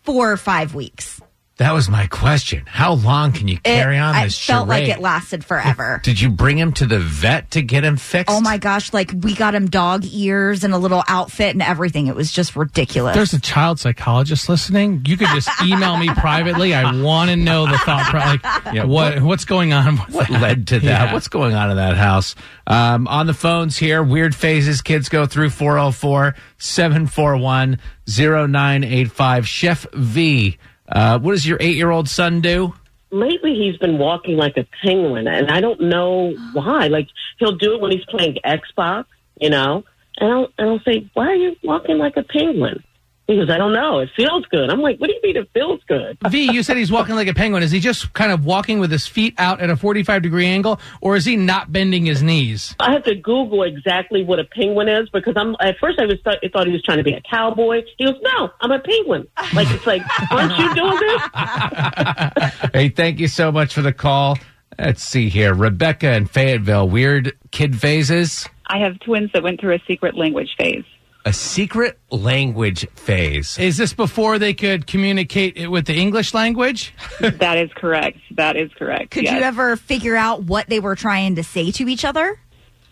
four 0.06 0.32
or 0.32 0.38
five 0.38 0.76
weeks. 0.76 1.22
That 1.58 1.72
was 1.74 1.88
my 1.88 2.08
question. 2.08 2.64
How 2.66 2.94
long 2.94 3.32
can 3.32 3.48
you 3.48 3.60
carry 3.60 3.98
It- 3.98 4.00
on 4.00 4.14
this? 4.16 4.22
I 4.22 4.26
this 4.26 4.40
felt 4.44 4.68
like 4.68 4.88
it 4.88 5.00
lasted 5.00 5.46
forever. 5.46 6.02
Did 6.04 6.20
you 6.20 6.32
bring 6.32 6.58
him 6.58 6.72
to 6.74 6.88
the 6.88 6.98
vet 6.98 7.52
to 7.52 7.62
get 7.62 7.84
him 7.86 7.96
fixed? 7.96 8.36
Oh 8.36 8.42
my 8.42 8.58
gosh, 8.58 8.92
like 8.92 9.12
we 9.22 9.36
got 9.36 9.54
him 9.54 9.68
dog 9.70 10.04
ears 10.12 10.64
and 10.64 10.74
a 10.74 10.80
little 10.80 11.04
outfit 11.08 11.52
and 11.54 11.62
everything. 11.62 12.08
It 12.08 12.16
was 12.16 12.32
just 12.32 12.56
ridiculous. 12.56 13.14
There's 13.16 13.34
a 13.34 13.40
child 13.40 13.80
psychologist 13.80 14.50
listening. 14.50 15.04
You 15.06 15.16
could 15.16 15.28
just 15.28 15.48
email 15.64 15.96
me 15.98 16.10
privately. 16.10 16.74
I 16.74 17.00
want 17.04 17.30
to 17.30 17.36
know 17.36 17.68
the 17.68 17.78
thought. 17.78 18.08
Pro- 18.10 18.20
like, 18.20 18.74
Yeah, 18.74 18.86
what, 18.86 19.22
what's 19.22 19.46
going 19.46 19.74
on? 19.74 19.98
with 19.98 20.10
What 20.10 20.28
that? 20.30 20.42
led 20.42 20.68
to 20.70 20.80
that? 20.80 20.84
Yeah. 20.84 21.14
What's 21.14 21.28
going 21.28 21.54
on 21.54 21.70
in 21.70 21.78
that 21.78 21.98
house? 21.98 22.34
Um, 22.66 23.08
on 23.08 23.28
the 23.28 23.34
phones 23.36 23.78
here, 23.78 24.02
weird 24.02 24.34
phases 24.34 24.82
kids 24.82 25.08
go 25.08 25.28
through 25.28 25.52
404 25.52 26.34
741 26.58 27.78
0985. 28.08 29.48
Chef 29.48 29.86
V, 29.94 30.58
uh, 30.94 31.20
what 31.20 31.32
does 31.32 31.46
your 31.46 31.58
eight 31.60 31.76
year 31.76 31.92
old 31.92 32.08
son 32.08 32.40
do? 32.40 32.74
lately 33.14 33.54
he's 33.54 33.78
been 33.78 33.98
walking 33.98 34.36
like 34.36 34.58
a 34.58 34.66
penguin 34.84 35.28
and 35.28 35.50
I 35.52 35.62
don't 35.62 35.80
know 35.80 36.34
why. 36.54 36.88
Like 36.88 37.08
he'll 37.38 37.56
do 37.56 37.76
it 37.76 37.82
when 37.82 37.92
he's 37.92 38.06
playing 38.06 38.38
Xbox, 38.44 39.06
you 39.40 39.50
know, 39.50 39.86
and 40.18 40.32
I'll, 40.32 40.48
and 40.58 40.70
I'll 40.70 40.80
say, 40.80 41.10
why 41.14 41.28
are 41.28 41.36
you 41.36 41.56
walking 41.64 41.98
like 41.98 42.18
a 42.18 42.24
penguin? 42.24 42.84
He 43.28 43.38
goes, 43.38 43.50
I 43.50 43.58
don't 43.58 43.72
know. 43.72 44.00
It 44.00 44.10
feels 44.18 44.46
good. 44.48 44.70
I'm 44.70 44.82
like, 44.82 45.00
what 45.00 45.08
do 45.08 45.14
you 45.14 45.20
mean 45.24 45.38
it 45.38 45.50
feels 45.54 45.80
good? 45.88 46.18
V, 46.30 46.52
you 46.52 46.62
said 46.62 46.76
he's 46.76 46.92
walking 46.92 47.16
like 47.16 47.30
a 47.30 47.34
penguin. 47.34 47.64
Is 47.64 47.72
he 47.72 47.80
just 47.80 48.12
kind 48.12 48.34
of 48.34 48.46
walking 48.46 48.80
with 48.80 48.92
his 48.92 49.08
feet 49.08 49.34
out 49.38 49.62
at 49.62 49.70
a 49.70 49.78
45 49.78 50.22
degree 50.22 50.46
angle, 50.46 50.80
or 51.00 51.16
is 51.16 51.24
he 51.24 51.38
not 51.38 51.72
bending 51.72 52.06
his 52.06 52.22
knees? 52.22 52.76
I 52.82 52.92
have 52.92 53.04
to 53.06 53.16
Google 53.16 53.64
exactly 53.64 54.24
what 54.26 54.40
a 54.40 54.44
penguin 54.44 54.90
is 54.90 55.08
because 55.10 55.36
I'm 55.38 55.56
at 55.62 55.78
first 55.80 56.00
I 56.00 56.06
was 56.06 56.20
th- 56.22 56.40
I 56.44 56.48
thought 56.50 56.68
he 56.68 56.74
was 56.74 56.84
trying 56.84 56.98
to 56.98 57.04
be 57.04 57.14
a 57.14 57.22
cowboy. 57.22 57.84
He 57.98 58.06
goes, 58.06 58.16
no, 58.22 58.50
I'm 58.60 58.72
a 58.72 58.80
penguin. 58.80 59.26
Like 59.54 59.72
it's 59.72 59.88
like, 59.88 60.02
aren't 60.30 60.58
you 60.58 60.74
doing 60.76 61.00
this? 61.00 61.22
Hey, 62.74 62.90
thank 62.90 63.20
you 63.20 63.28
so 63.28 63.52
much 63.52 63.74
for 63.74 63.82
the 63.82 63.94
call. 63.94 64.38
Let's 64.80 65.04
see 65.04 65.30
here. 65.30 65.54
Rebecca 65.54 66.14
in 66.14 66.26
Fayetteville, 66.26 66.90
weird 66.90 67.34
kid 67.52 67.80
phases. 67.80 68.48
I 68.68 68.80
have 68.80 69.00
twins 69.00 69.30
that 69.34 69.44
went 69.44 69.60
through 69.60 69.76
a 69.76 69.80
secret 69.88 70.18
language 70.18 70.50
phase. 70.58 70.84
A 71.26 71.32
secret 71.32 71.98
language 72.12 72.86
phase. 72.96 73.58
Is 73.58 73.78
this 73.78 73.94
before 73.94 74.40
they 74.40 74.54
could 74.54 74.88
communicate 74.88 75.56
it 75.56 75.68
with 75.68 75.86
the 75.86 75.96
English 75.96 76.34
language? 76.34 76.94
that 77.22 77.58
is 77.58 77.72
correct. 77.76 78.18
That 78.32 78.58
is 78.58 78.70
correct. 78.74 79.12
Could 79.12 79.24
yes. 79.24 79.36
you 79.36 79.40
ever 79.40 79.78
figure 79.78 80.18
out 80.18 80.44
what 80.44 80.68
they 80.68 80.82
were 80.82 80.98
trying 80.98 81.36
to 81.36 81.44
say 81.44 81.72
to 81.72 81.88
each 81.88 82.04
other? 82.04 82.38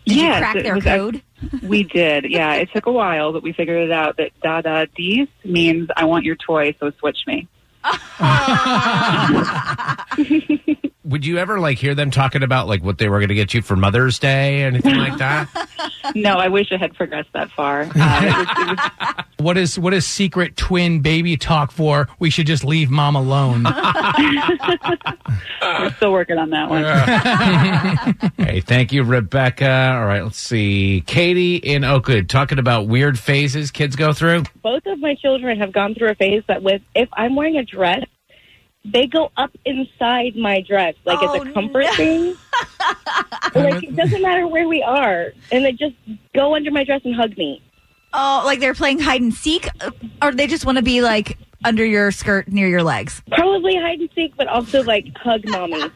Did 0.05 0.15
Yes, 0.15 0.35
you 0.35 0.41
crack 0.41 0.63
their 0.63 0.75
was 0.75 0.83
code? 0.83 1.15
act- 1.15 1.63
we 1.63 1.83
did. 1.83 2.31
Yeah, 2.31 2.53
it 2.53 2.69
took 2.73 2.85
a 2.85 2.91
while, 2.91 3.33
but 3.33 3.43
we 3.43 3.51
figured 3.51 3.83
it 3.83 3.91
out 3.91 4.15
that 4.17 4.31
da 4.41 4.61
da 4.61 4.85
dies 4.97 5.27
means 5.43 5.89
I 5.95 6.05
want 6.05 6.23
your 6.23 6.37
toy, 6.37 6.73
so 6.79 6.91
switch 6.99 7.19
me. 7.27 7.49
Would 11.11 11.25
you 11.25 11.37
ever 11.37 11.59
like 11.59 11.77
hear 11.77 11.93
them 11.93 12.09
talking 12.09 12.41
about 12.41 12.67
like 12.67 12.83
what 12.83 12.97
they 12.97 13.09
were 13.09 13.19
going 13.19 13.29
to 13.29 13.35
get 13.35 13.53
you 13.53 13.61
for 13.61 13.75
Mother's 13.75 14.17
Day, 14.17 14.63
or 14.63 14.67
anything 14.67 14.95
like 14.95 15.17
that? 15.17 15.49
No, 16.15 16.37
I 16.37 16.47
wish 16.49 16.71
I 16.71 16.77
had 16.77 16.93
progressed 16.95 17.29
that 17.33 17.51
far. 17.51 17.81
Uh, 17.83 17.85
it 17.85 17.95
was, 17.95 18.47
it 18.57 18.79
was, 19.07 19.25
What 19.37 19.57
is 19.57 19.79
what 19.79 19.93
is 19.93 20.05
secret 20.05 20.57
twin 20.57 21.01
baby 21.01 21.37
talk 21.37 21.71
for? 21.71 22.09
We 22.19 22.29
should 22.31 22.47
just 22.47 22.63
leave 22.65 22.89
mom 22.89 23.15
alone. 23.15 23.63
we're 25.61 25.91
still 25.95 26.11
working 26.11 26.37
on 26.37 26.49
that 26.49 26.69
one. 26.69 26.83
hey, 28.45 28.61
thank 28.61 28.91
you, 28.91 29.03
Rebecca. 29.03 29.93
All 29.93 30.05
right, 30.05 30.23
let's 30.23 30.37
see. 30.39 31.03
Katie 31.05 31.55
in 31.57 31.83
Oakwood 31.83 32.27
talking 32.29 32.59
about 32.59 32.87
weird 32.87 33.17
phases 33.17 33.71
kids 33.71 33.95
go 33.95 34.11
through. 34.11 34.43
both 34.61 34.85
of 34.85 34.99
my 34.99 35.15
children 35.15 35.59
have 35.59 35.71
gone 35.71 35.93
through 35.95 36.09
a 36.09 36.15
phase 36.15 36.43
that 36.47 36.61
with 36.63 36.81
if 36.95 37.09
I'm 37.13 37.35
wearing 37.35 37.57
a 37.57 37.63
dress, 37.63 38.03
they 38.85 39.05
go 39.07 39.31
up 39.37 39.51
inside 39.65 40.35
my 40.35 40.61
dress 40.61 40.95
like 41.05 41.19
it's 41.21 41.45
a 41.45 41.53
comfort 41.53 41.85
thing. 41.95 42.35
like 43.55 43.83
it 43.83 43.95
doesn't 43.95 44.21
matter 44.21 44.47
where 44.47 44.67
we 44.67 44.81
are, 44.81 45.33
and 45.51 45.63
they 45.63 45.71
just 45.71 45.95
go 46.33 46.55
under 46.55 46.71
my 46.71 46.83
dress 46.83 47.01
and 47.05 47.15
hug 47.15 47.37
me. 47.37 47.61
Oh, 48.13 48.41
like 48.43 48.59
they're 48.59 48.73
playing 48.73 48.99
hide 48.99 49.21
and 49.21 49.33
seek, 49.33 49.67
Uh, 49.79 49.91
or 50.21 50.31
they 50.31 50.47
just 50.47 50.65
want 50.65 50.77
to 50.77 50.83
be 50.83 51.01
like 51.01 51.37
under 51.63 51.85
your 51.85 52.11
skirt 52.11 52.47
near 52.47 52.67
your 52.67 52.83
legs. 52.83 53.21
Probably 53.31 53.75
hide 53.75 53.99
and 53.99 54.09
seek, 54.15 54.35
but 54.35 54.47
also 54.47 54.83
like 54.83 55.05
hug 55.17 55.41
mommy. 55.45 55.83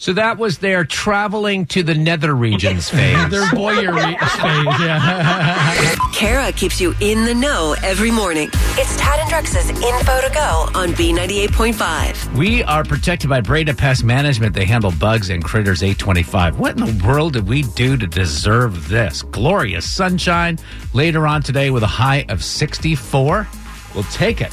So 0.00 0.12
that 0.12 0.38
was 0.38 0.58
their 0.58 0.84
traveling 0.84 1.66
to 1.66 1.82
the 1.82 1.92
nether 1.92 2.32
regions 2.32 2.88
phase. 2.90 3.30
Their 3.30 3.42
voyeur 3.46 3.96
phase, 4.16 4.80
yeah. 4.80 5.96
Kara 6.18 6.50
keeps 6.50 6.80
you 6.80 6.96
in 7.00 7.24
the 7.24 7.32
know 7.32 7.76
every 7.84 8.10
morning. 8.10 8.50
It's 8.52 8.96
Tad 8.96 9.20
and 9.20 9.28
Drex's 9.28 9.70
info 9.70 10.20
to 10.20 10.30
go 10.34 10.68
on 10.74 10.88
B98.5. 10.94 12.36
We 12.36 12.64
are 12.64 12.82
protected 12.82 13.30
by 13.30 13.40
Breda 13.40 13.72
Pest 13.72 14.02
Management. 14.02 14.52
They 14.52 14.64
handle 14.64 14.90
bugs 14.98 15.30
and 15.30 15.44
critters 15.44 15.84
825. 15.84 16.58
What 16.58 16.76
in 16.76 16.84
the 16.84 17.06
world 17.06 17.34
did 17.34 17.46
we 17.46 17.62
do 17.62 17.96
to 17.96 18.08
deserve 18.08 18.88
this? 18.88 19.22
Glorious 19.22 19.88
sunshine 19.88 20.58
later 20.92 21.24
on 21.24 21.40
today 21.40 21.70
with 21.70 21.84
a 21.84 21.86
high 21.86 22.24
of 22.28 22.42
64. 22.42 23.46
We'll 23.94 24.02
take 24.02 24.40
it. 24.40 24.52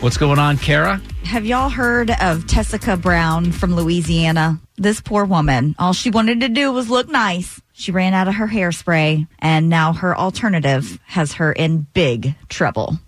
What's 0.00 0.16
going 0.16 0.38
on, 0.38 0.56
Kara? 0.56 1.02
Have 1.24 1.46
y'all 1.46 1.70
heard 1.70 2.10
of 2.10 2.46
Tessica 2.46 2.96
Brown 2.96 3.50
from 3.50 3.74
Louisiana? 3.74 4.60
This 4.76 5.00
poor 5.00 5.24
woman, 5.24 5.74
all 5.78 5.92
she 5.92 6.10
wanted 6.10 6.40
to 6.40 6.48
do 6.48 6.70
was 6.70 6.90
look 6.90 7.08
nice. 7.08 7.60
She 7.72 7.90
ran 7.90 8.14
out 8.14 8.28
of 8.28 8.34
her 8.34 8.46
hairspray, 8.46 9.26
and 9.40 9.68
now 9.68 9.94
her 9.94 10.16
alternative 10.16 10.98
has 11.06 11.32
her 11.34 11.50
in 11.50 11.86
big 11.92 12.36
trouble. 12.48 12.98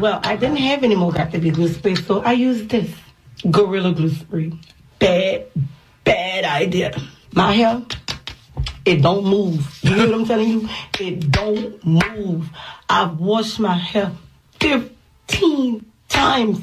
Well, 0.00 0.20
I 0.24 0.36
didn't 0.36 0.58
have 0.58 0.82
any 0.82 0.94
more 0.94 1.12
Got2b 1.12 1.54
glue 1.54 1.68
spray, 1.68 1.94
so 1.96 2.22
I 2.22 2.32
used 2.32 2.70
this 2.70 2.90
Gorilla 3.50 3.92
Glue 3.92 4.10
Spray. 4.10 4.52
Bad, 4.98 5.46
bad 6.04 6.44
idea. 6.44 6.96
My 7.32 7.52
hair, 7.52 7.82
it 8.84 9.02
don't 9.02 9.24
move. 9.24 9.78
You 9.82 9.94
hear 9.94 10.06
what 10.06 10.14
I'm 10.20 10.26
telling 10.26 10.48
you? 10.48 10.68
It 11.00 11.30
don't 11.30 11.84
move. 11.84 12.48
I've 12.88 13.18
washed 13.18 13.58
my 13.58 13.76
hair 13.76 14.12
15 14.60 15.84
times. 16.08 16.60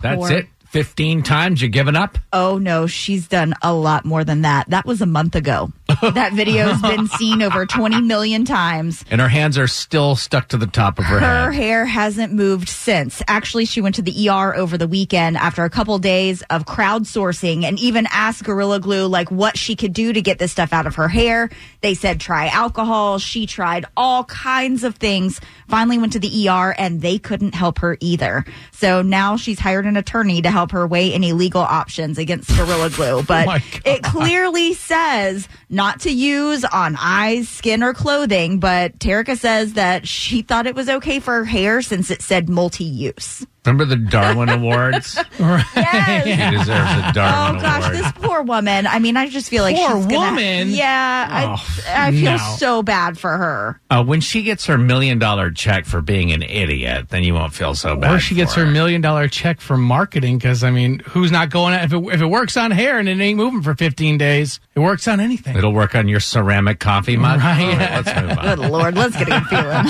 That's 0.00 0.30
it. 0.30 0.48
15 0.70 1.22
times 1.22 1.62
you're 1.62 1.70
giving 1.70 1.96
up? 1.96 2.18
Oh 2.32 2.58
no, 2.58 2.86
she's 2.86 3.26
done 3.26 3.54
a 3.62 3.72
lot 3.72 4.04
more 4.04 4.22
than 4.24 4.42
that. 4.42 4.68
That 4.68 4.84
was 4.84 5.00
a 5.00 5.06
month 5.06 5.34
ago. 5.34 5.72
that 6.02 6.34
video's 6.34 6.80
been 6.82 7.06
seen 7.18 7.40
over 7.42 7.64
20 7.64 8.02
million 8.02 8.44
times. 8.44 9.02
And 9.10 9.20
her 9.20 9.28
hands 9.28 9.56
are 9.56 9.66
still 9.66 10.14
stuck 10.14 10.48
to 10.48 10.58
the 10.58 10.66
top 10.66 10.98
of 10.98 11.06
her, 11.06 11.18
Her 11.18 11.20
head. 11.20 11.44
Her 11.46 11.52
hair 11.52 11.84
hasn't 11.86 12.34
moved 12.34 12.68
since. 12.68 13.22
Actually, 13.26 13.64
she 13.64 13.80
went 13.80 13.94
to 13.94 14.02
the 14.02 14.28
ER 14.28 14.54
over 14.54 14.76
the 14.76 14.86
weekend 14.86 15.38
after 15.38 15.64
a 15.64 15.70
couple 15.70 15.98
days 15.98 16.42
of 16.50 16.66
crowdsourcing 16.66 17.64
and 17.64 17.78
even 17.78 18.06
asked 18.10 18.44
Gorilla 18.44 18.78
Glue 18.80 19.06
like 19.06 19.30
what 19.30 19.56
she 19.56 19.74
could 19.74 19.94
do 19.94 20.12
to 20.12 20.20
get 20.20 20.38
this 20.38 20.52
stuff 20.52 20.74
out 20.74 20.86
of 20.86 20.96
her 20.96 21.08
hair. 21.08 21.48
They 21.80 21.94
said 21.94 22.20
try 22.20 22.48
alcohol. 22.48 23.18
She 23.18 23.46
tried 23.46 23.86
all 23.96 24.24
kinds 24.24 24.84
of 24.84 24.96
things. 24.96 25.40
Finally 25.68 25.98
went 25.98 26.12
to 26.12 26.18
the 26.18 26.48
ER 26.48 26.74
and 26.78 27.00
they 27.00 27.18
couldn't 27.18 27.54
help 27.54 27.78
her 27.78 27.96
either. 28.00 28.44
So 28.72 29.00
now 29.00 29.36
she's 29.36 29.58
hired 29.58 29.86
an 29.86 29.96
attorney 29.96 30.42
to 30.42 30.50
help 30.50 30.57
her 30.72 30.86
weigh 30.86 31.12
any 31.12 31.32
legal 31.32 31.60
options 31.60 32.18
against 32.18 32.48
Gorilla 32.56 32.90
Glue. 32.90 33.22
But 33.22 33.42
oh 33.48 33.52
my 33.52 33.62
it 33.84 34.02
clearly 34.02 34.74
says 34.74 35.48
not 35.70 36.00
to 36.00 36.10
use 36.10 36.64
on 36.64 36.96
eyes, 36.98 37.48
skin, 37.48 37.82
or 37.82 37.92
clothing. 37.94 38.58
But 38.58 38.98
Tessica 39.00 39.36
says 39.36 39.74
that 39.74 40.06
she 40.08 40.42
thought 40.42 40.66
it 40.66 40.74
was 40.74 40.88
okay 40.88 41.20
for 41.20 41.34
her 41.34 41.44
hair 41.44 41.82
since 41.82 42.10
it 42.10 42.22
said 42.22 42.48
multi-use. 42.48 43.46
Remember 43.66 43.84
the 43.84 43.96
Darwin 43.96 44.48
Awards? 44.60 45.18
Yes. 45.38 46.24
She 46.24 46.56
deserves 46.58 47.08
a 47.08 47.12
Darwin 47.12 47.56
Award. 47.56 47.58
oh 47.58 47.60
gosh, 47.60 47.82
Award. 47.88 47.96
this 47.98 48.12
poor 48.12 48.42
woman. 48.42 48.86
I 48.86 48.98
mean, 48.98 49.16
I 49.18 49.28
just 49.28 49.50
feel 49.50 49.62
like 49.62 49.76
Poor 49.76 49.96
she's 49.96 50.06
gonna, 50.06 50.30
woman? 50.36 50.70
Yeah, 50.70 51.56
Oh, 51.58 51.82
I, 51.86 52.06
I 52.08 52.10
feel 52.12 52.32
no. 52.32 52.54
so 52.56 52.82
bad 52.82 53.18
for 53.18 53.36
her. 53.36 53.80
Uh, 53.90 54.02
when 54.04 54.20
she 54.22 54.42
gets 54.42 54.64
her 54.66 54.78
million 54.78 55.18
dollar 55.18 55.50
check 55.50 55.84
for 55.84 56.00
being 56.00 56.32
an 56.32 56.42
idiot, 56.42 57.10
then 57.10 57.24
you 57.24 57.34
won't 57.34 57.52
feel 57.52 57.74
so 57.74 57.94
bad. 57.94 58.14
Or 58.14 58.18
she 58.18 58.34
gets 58.34 58.54
her 58.54 58.64
million 58.64 59.02
dollar 59.02 59.28
check 59.28 59.60
for 59.60 59.76
marketing 59.76 60.38
because 60.38 60.64
I 60.64 60.70
mean, 60.70 61.00
who's 61.00 61.30
not 61.30 61.50
going? 61.50 61.74
If 61.74 61.92
it, 61.92 62.02
if 62.14 62.20
it 62.22 62.26
works 62.26 62.56
on 62.56 62.70
hair 62.70 62.98
and 62.98 63.06
it 63.08 63.20
ain't 63.20 63.36
moving 63.36 63.60
for 63.62 63.74
15 63.74 64.16
days, 64.16 64.60
it 64.74 64.80
works 64.80 65.06
on 65.08 65.20
anything. 65.20 65.57
It'll 65.58 65.72
work 65.72 65.96
on 65.96 66.06
your 66.06 66.20
ceramic 66.20 66.78
coffee 66.78 67.16
mug. 67.16 67.40
Right. 67.40 67.60
All 67.60 67.68
right, 67.76 68.04
let's 68.04 68.20
move 68.20 68.38
on. 68.38 68.44
Good 68.44 68.58
lord, 68.70 68.94
let's 68.94 69.16
get 69.16 69.26
a 69.26 69.30
good 69.30 69.46
feeling. 69.48 69.64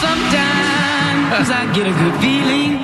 Sometimes 0.00 1.50
I 1.50 1.70
get 1.74 1.86
a 1.86 1.92
good 1.92 2.20
feeling. 2.20 2.80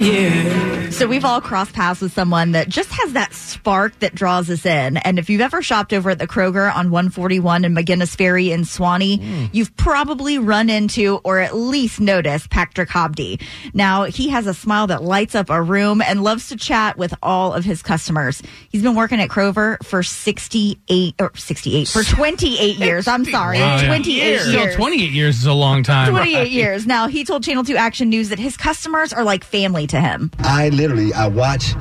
Yeah. 0.00 0.85
So 0.96 1.06
we've 1.06 1.26
all 1.26 1.42
crossed 1.42 1.74
paths 1.74 2.00
with 2.00 2.14
someone 2.14 2.52
that 2.52 2.70
just 2.70 2.90
has 2.90 3.12
that 3.12 3.34
spark 3.34 3.98
that 3.98 4.14
draws 4.14 4.48
us 4.48 4.64
in. 4.64 4.96
And 4.96 5.18
if 5.18 5.28
you've 5.28 5.42
ever 5.42 5.60
shopped 5.60 5.92
over 5.92 6.08
at 6.08 6.18
the 6.18 6.26
Kroger 6.26 6.74
on 6.74 6.90
141 6.90 7.66
in 7.66 7.74
McGinnis 7.74 8.16
Ferry 8.16 8.50
in 8.50 8.62
Suwanee, 8.62 9.20
Hmm. 9.22 9.44
you've 9.52 9.76
probably 9.76 10.38
run 10.38 10.70
into 10.70 11.20
or 11.22 11.38
at 11.40 11.54
least 11.54 12.00
noticed 12.00 12.48
Patrick 12.48 12.88
Hobdy. 12.88 13.38
Now, 13.74 14.04
he 14.04 14.30
has 14.30 14.46
a 14.46 14.54
smile 14.54 14.86
that 14.86 15.02
lights 15.02 15.34
up 15.34 15.50
a 15.50 15.60
room 15.60 16.00
and 16.00 16.24
loves 16.24 16.48
to 16.48 16.56
chat 16.56 16.96
with 16.96 17.12
all 17.22 17.52
of 17.52 17.62
his 17.66 17.82
customers. 17.82 18.42
He's 18.70 18.82
been 18.82 18.94
working 18.96 19.20
at 19.20 19.28
Kroger 19.28 19.76
for 19.84 20.02
68 20.02 21.14
or 21.20 21.30
68 21.36 21.88
for 21.88 22.04
28 22.04 22.76
years. 22.78 23.06
I'm 23.06 23.26
sorry, 23.26 23.58
Wow, 23.58 23.76
yeah. 23.82 23.86
28 23.86 24.16
years. 24.16 24.48
Still, 24.48 24.72
28 24.72 25.10
years 25.12 25.38
is 25.40 25.44
a 25.46 25.52
long 25.52 25.82
time. 25.82 26.10
28 26.10 26.50
years. 26.50 26.86
Now, 26.86 27.06
he 27.06 27.22
told 27.22 27.44
Channel 27.44 27.64
2 27.64 27.76
Action 27.76 28.08
News 28.08 28.30
that 28.30 28.38
his 28.38 28.56
customers 28.56 29.12
are 29.12 29.24
like 29.24 29.44
family 29.44 29.86
to 29.88 30.00
him. 30.00 30.30
I 30.38 30.70
literally 30.86 31.12
I 31.14 31.26
watch 31.26 31.74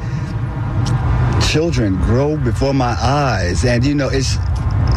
children 1.52 1.96
grow 1.98 2.38
before 2.38 2.74
my 2.74 2.98
eyes, 3.00 3.64
and 3.64 3.86
you 3.86 3.94
know 3.94 4.10
it's 4.10 4.38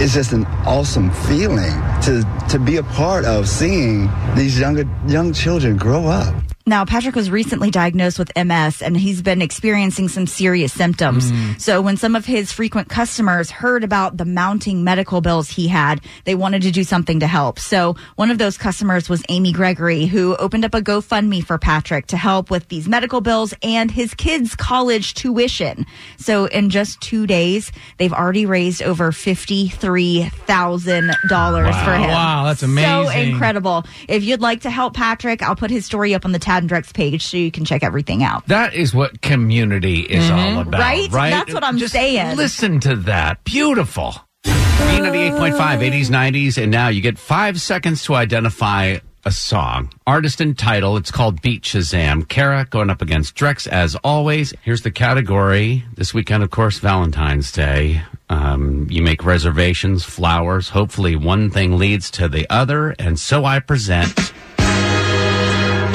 it's 0.01 0.15
just 0.15 0.33
an 0.33 0.47
awesome 0.65 1.11
feeling 1.29 1.75
to 2.03 2.25
to 2.49 2.59
be 2.59 2.77
a 2.77 2.83
part 2.83 3.27
of 3.27 3.47
seeing 3.47 4.09
these 4.35 4.59
younger 4.59 4.89
young 5.07 5.35
children 5.35 5.77
grow 5.77 6.07
up. 6.07 6.48
Now, 6.69 6.85
Patrick 6.85 7.17
was 7.17 7.31
recently 7.31 7.71
diagnosed 7.71 8.19
with 8.19 8.31
MS 8.37 8.83
and 8.83 8.95
he's 8.95 9.23
been 9.23 9.41
experiencing 9.41 10.09
some 10.09 10.27
serious 10.27 10.71
symptoms. 10.71 11.33
Mm. 11.33 11.59
So, 11.59 11.81
when 11.81 11.97
some 11.97 12.15
of 12.15 12.27
his 12.27 12.53
frequent 12.53 12.91
customers 12.91 13.51
heard 13.51 13.85
about 13.85 14.19
the 14.19 14.27
mounting 14.27 14.85
medical 14.85 15.23
bills 15.23 15.49
he 15.49 15.69
had, 15.69 16.03
they 16.25 16.35
wanted 16.35 16.61
to 16.63 16.71
do 16.71 16.85
something 16.85 17.21
to 17.21 17.27
help. 17.27 17.59
So, 17.59 17.97
one 18.17 18.31
of 18.31 18.37
those 18.37 18.59
customers 18.59 19.09
was 19.09 19.23
Amy 19.31 19.51
Gregory, 19.51 20.05
who 20.05 20.37
opened 20.37 20.67
up 20.67 20.75
a 20.75 20.83
GoFundMe 20.83 21.43
for 21.43 21.57
Patrick 21.57 22.07
to 22.09 22.19
help 22.19 22.51
with 22.51 22.69
these 22.69 22.87
medical 22.87 23.23
bills 23.23 23.55
and 23.63 23.91
his 23.91 24.13
kids' 24.13 24.55
college 24.55 25.15
tuition. 25.15 25.87
So, 26.19 26.45
in 26.45 26.69
just 26.69 27.01
two 27.01 27.27
days, 27.27 27.73
they've 27.97 28.13
already 28.13 28.45
raised 28.45 28.83
over 28.83 29.11
$53,000 29.11 31.85
for 31.85 31.95
him. 31.95 32.11
Wow, 32.11 32.45
that's 32.45 32.63
amazing. 32.63 32.91
So 32.91 33.09
incredible. 33.09 33.87
If 34.07 34.23
you'd 34.23 34.43
like 34.43 34.61
to 34.63 34.71
help 34.71 34.93
Patrick, 34.93 35.43
I'll 35.43 35.57
put 35.57 35.71
his 35.71 35.87
story 35.87 36.15
up 36.15 36.27
on 36.27 36.33
the 36.33 36.39
Tad 36.39 36.58
and 36.63 36.71
Drex 36.71 36.93
page 36.93 37.27
so 37.27 37.37
you 37.37 37.51
can 37.51 37.65
check 37.65 37.83
everything 37.83 38.23
out. 38.23 38.47
That 38.49 38.75
is 38.75 38.95
what 38.95 39.21
community 39.23 40.01
is 40.01 40.25
Mhm. 40.31 40.55
all 40.57 40.61
about, 40.63 40.81
Right? 40.81 41.11
right? 41.11 41.31
That's 41.31 41.53
what 41.55 41.65
I'm 41.65 41.79
Just 41.79 41.93
saying. 41.93 42.37
Listen 42.37 42.81
to 42.81 42.97
that. 42.97 43.43
Beautiful. 43.45 44.15
B98.5, 44.45 45.83
80s, 45.83 46.09
90s, 46.11 46.57
and 46.59 46.71
now 46.71 46.89
you 46.89 47.01
get 47.01 47.19
five 47.19 47.61
seconds 47.61 48.03
to 48.05 48.15
identify 48.15 48.99
a 49.25 49.31
song. 49.33 49.91
Artist 50.07 50.41
and 50.41 50.57
title. 50.57 50.97
It's 50.97 51.11
called 51.11 51.43
Beat 51.43 51.63
Shazam. 51.65 52.27
Kara 52.29 52.67
going 52.71 52.89
up 52.89 53.03
against 53.03 53.35
Drex 53.35 53.67
as 53.67 53.97
always. 53.97 54.55
Here's 54.63 54.83
the 54.83 54.91
category. 54.91 55.85
This 55.97 56.15
weekend, 56.15 56.43
of 56.43 56.51
course, 56.51 56.79
Valentine's 56.79 57.51
Day. 57.53 58.03
Um, 58.31 58.87
you 58.89 59.03
make 59.03 59.25
reservations, 59.25 60.05
flowers. 60.05 60.71
Hopefully, 60.71 61.17
one 61.17 61.51
thing 61.51 61.77
leads 61.77 62.11
to 62.13 62.29
the 62.29 62.47
other. 62.51 62.91
And 62.99 63.19
so 63.19 63.45
I 63.45 63.59
present 63.59 64.33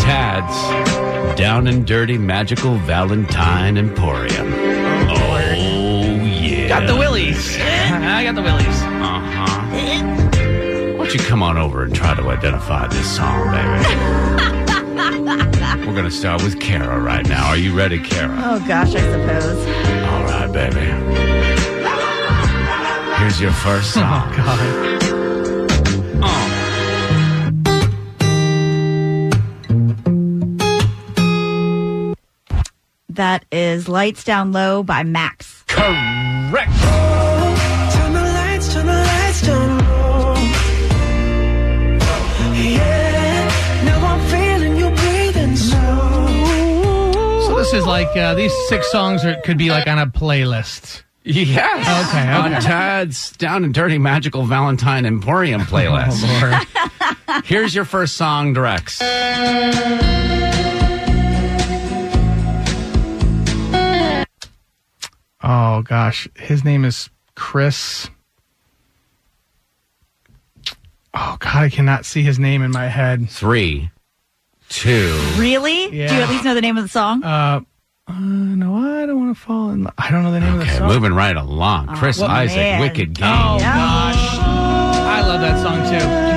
Tad's 0.03 1.37
Down 1.39 1.67
and 1.67 1.87
Dirty 1.87 2.17
Magical 2.17 2.75
Valentine 2.79 3.77
Emporium. 3.77 4.53
Oh, 4.53 5.37
yeah. 6.25 6.67
Got 6.67 6.87
the 6.87 6.95
willies. 6.97 7.57
I 7.61 8.23
got 8.25 8.35
the 8.35 8.41
willies. 8.41 8.67
Uh 8.67 9.19
huh. 9.21 9.61
Why 10.97 10.97
don't 10.97 11.13
you 11.13 11.19
come 11.21 11.41
on 11.41 11.57
over 11.57 11.83
and 11.83 11.95
try 11.95 12.13
to 12.15 12.29
identify 12.29 12.87
this 12.87 13.15
song, 13.15 13.49
baby? 13.51 13.85
We're 15.87 15.93
going 15.93 16.03
to 16.05 16.11
start 16.11 16.43
with 16.43 16.59
Kara 16.59 16.99
right 16.99 17.25
now. 17.27 17.47
Are 17.47 17.57
you 17.57 17.73
ready, 17.75 17.99
Kara? 17.99 18.35
Oh 18.43 18.59
gosh, 18.67 18.93
I 18.95 18.99
suppose. 18.99 19.65
All 20.05 20.23
right, 20.25 20.51
baby. 20.51 20.85
Here's 23.19 23.39
your 23.39 23.51
first 23.53 23.93
song. 23.93 24.03
Oh, 24.33 24.37
God. 26.19 26.52
That 33.15 33.45
is 33.51 33.87
Lights 33.87 34.23
Down 34.23 34.51
Low 34.53 34.81
by 34.81 35.03
Max. 35.03 35.63
Correct. 35.67 36.71
Turn 37.93 38.13
the 38.13 38.21
lights, 38.23 38.73
turn 38.73 38.85
the 38.87 38.91
lights 38.93 39.41
down 39.45 39.77
low. 39.79 40.33
Yeah, 42.55 43.83
now 43.85 44.05
I'm 44.07 44.29
feeling 44.29 44.77
you 44.77 44.89
breathing 44.95 45.55
slow. 45.55 47.11
So 47.47 47.55
this 47.57 47.73
is 47.73 47.85
like 47.85 48.15
uh, 48.17 48.33
these 48.33 48.53
six 48.67 48.89
songs 48.91 49.23
are, 49.25 49.35
could 49.41 49.57
be 49.59 49.69
like 49.69 49.85
on 49.87 49.99
a 49.99 50.07
playlist. 50.07 51.03
Yes. 51.23 52.09
Okay, 52.09 52.31
On. 52.33 52.61
Tad's 52.61 53.31
Down 53.37 53.63
and 53.63 53.73
Dirty 53.73 53.97
Magical 53.97 54.43
Valentine 54.45 55.05
Emporium 55.05 55.61
playlist. 55.61 56.23
Oh, 56.25 57.27
Lord. 57.29 57.45
Here's 57.45 57.73
your 57.75 57.85
first 57.85 58.15
song, 58.17 58.53
Drex. 58.53 58.99
Oh 65.55 65.83
gosh, 65.83 66.27
his 66.35 66.63
name 66.63 66.83
is 66.83 67.11
Chris. 67.35 68.09
Oh 71.13 71.37
God, 71.39 71.55
I 71.55 71.69
cannot 71.69 72.05
see 72.05 72.23
his 72.23 72.39
name 72.39 72.63
in 72.63 72.71
my 72.71 72.87
head. 72.87 73.29
Three, 73.29 73.91
two. 74.69 75.15
Really? 75.35 75.91
Do 75.91 75.95
you 75.95 76.03
at 76.05 76.27
least 76.29 76.43
know 76.43 76.55
the 76.55 76.61
name 76.61 76.75
of 76.77 76.83
the 76.83 76.89
song? 76.89 77.23
Uh, 77.23 77.61
uh 78.07 78.13
no, 78.19 78.75
I 78.77 79.05
don't 79.05 79.19
want 79.23 79.37
to 79.37 79.39
fall 79.43 79.69
in. 79.69 79.83
Lo- 79.83 79.91
I 79.95 80.09
don't 80.09 80.23
know 80.23 80.31
the 80.31 80.39
name 80.39 80.53
of 80.53 80.59
the 80.61 80.65
Okay, 80.65 80.77
song. 80.79 80.87
moving 80.87 81.13
right 81.13 81.35
along. 81.35 81.87
Chris 81.97 82.17
well, 82.19 82.31
Isaak, 82.31 82.57
man. 82.57 82.81
Wicked 82.81 83.13
Game. 83.13 83.27
Oh 83.27 83.59
gosh, 83.59 84.39
I 84.39 85.21
love 85.21 85.41
that 85.41 85.61
song 85.61 85.77
too. 85.87 86.33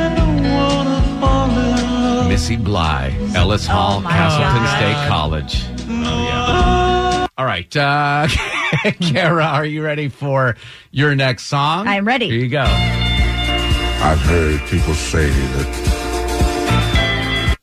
Missy 2.29 2.57
Bly, 2.57 3.17
Ellis 3.35 3.67
Hall, 3.67 4.03
Oh, 4.05 4.09
Castleton 4.09 4.63
God. 4.63 4.77
State 4.77 5.09
College. 5.09 5.65
Oh, 5.89 6.25
yeah. 6.29 7.27
All 7.39 7.47
right. 7.47 7.75
Uh, 7.75 8.29
Kara, 9.01 9.45
are 9.45 9.65
you 9.65 9.83
ready 9.83 10.09
for 10.09 10.57
your 10.91 11.15
next 11.15 11.45
song? 11.45 11.87
I'm 11.87 12.07
ready. 12.07 12.29
Here 12.29 12.39
you 12.39 12.49
go. 12.49 12.65
I've 12.65 14.21
heard 14.21 14.61
people 14.69 14.95
say 14.95 15.29
that 15.29 17.57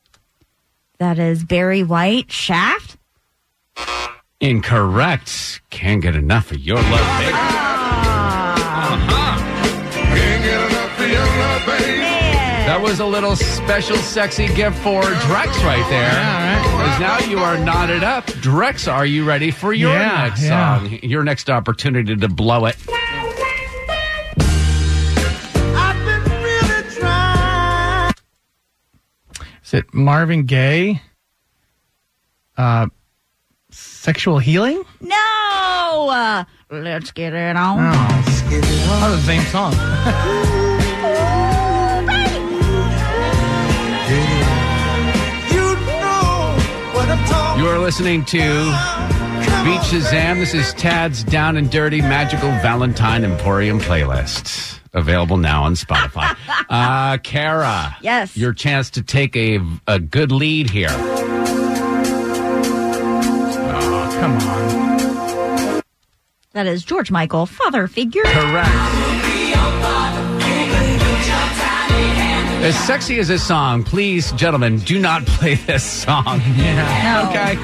That 0.98 1.18
is 1.18 1.44
Barry 1.44 1.82
White, 1.82 2.30
Shaft. 2.30 2.96
Incorrect. 4.40 5.60
Can't 5.70 6.02
get 6.02 6.14
enough 6.14 6.50
of 6.50 6.58
your 6.58 6.76
love, 6.76 6.90
baby. 6.90 7.32
Ah. 7.34 8.94
Uh-huh. 8.94 9.24
That 12.66 12.80
was 12.80 13.00
a 13.00 13.04
little 13.06 13.36
special, 13.36 13.96
sexy 13.96 14.46
gift 14.54 14.78
for 14.78 15.02
Drex 15.02 15.62
right 15.64 15.84
there. 15.90 16.10
Yeah, 16.10 16.64
all 16.72 16.78
right. 16.78 16.84
Because 16.96 17.00
now 17.00 17.30
you 17.30 17.38
are 17.38 17.58
knotted 17.58 18.02
up. 18.02 18.24
Drex, 18.26 18.90
are 18.90 19.04
you 19.04 19.24
ready 19.26 19.50
for 19.50 19.74
your 19.74 19.92
Yeah, 19.92 20.28
next 20.28 20.42
yeah. 20.44 20.78
song? 20.78 20.98
Your 21.02 21.24
next 21.24 21.50
opportunity 21.50 22.16
to 22.16 22.28
blow 22.28 22.64
it. 22.64 22.76
Is 29.64 29.74
it 29.74 29.92
Marvin 29.94 30.44
Gaye? 30.44 31.00
Uh, 32.56 32.86
sexual 33.70 34.38
healing? 34.38 34.82
No! 35.00 36.08
Uh, 36.10 36.44
let's 36.70 37.10
get 37.10 37.32
it 37.32 37.56
on. 37.56 37.78
Oh, 37.80 39.16
the 39.16 39.22
same 39.22 39.42
song. 39.44 39.74
You 47.64 47.70
are 47.70 47.78
listening 47.78 48.26
to 48.26 48.36
Beat 48.36 49.80
Shazam. 49.88 50.38
This 50.38 50.52
is 50.52 50.74
Tad's 50.74 51.24
Down 51.24 51.56
and 51.56 51.70
Dirty 51.70 52.02
Magical 52.02 52.50
Valentine 52.60 53.24
Emporium 53.24 53.80
playlist. 53.80 54.80
Available 54.92 55.38
now 55.38 55.62
on 55.62 55.72
Spotify. 55.72 56.36
uh, 56.68 57.16
Kara. 57.22 57.96
Yes. 58.02 58.36
Your 58.36 58.52
chance 58.52 58.90
to 58.90 59.02
take 59.02 59.34
a, 59.34 59.60
a 59.86 59.98
good 59.98 60.30
lead 60.30 60.68
here. 60.68 60.90
Oh, 63.70 64.16
come 64.20 64.32
on. 64.36 65.82
That 66.52 66.66
is 66.66 66.84
George 66.84 67.10
Michael, 67.10 67.46
father 67.46 67.86
figure. 67.88 68.24
Correct. 68.24 69.33
As 72.64 72.74
sexy 72.86 73.18
as 73.18 73.28
this 73.28 73.46
song, 73.46 73.84
please, 73.84 74.32
gentlemen, 74.32 74.78
do 74.78 74.98
not 74.98 75.26
play 75.26 75.54
this 75.56 75.84
song. 75.84 76.40
Yeah. 76.56 77.02
Okay. 77.34 77.56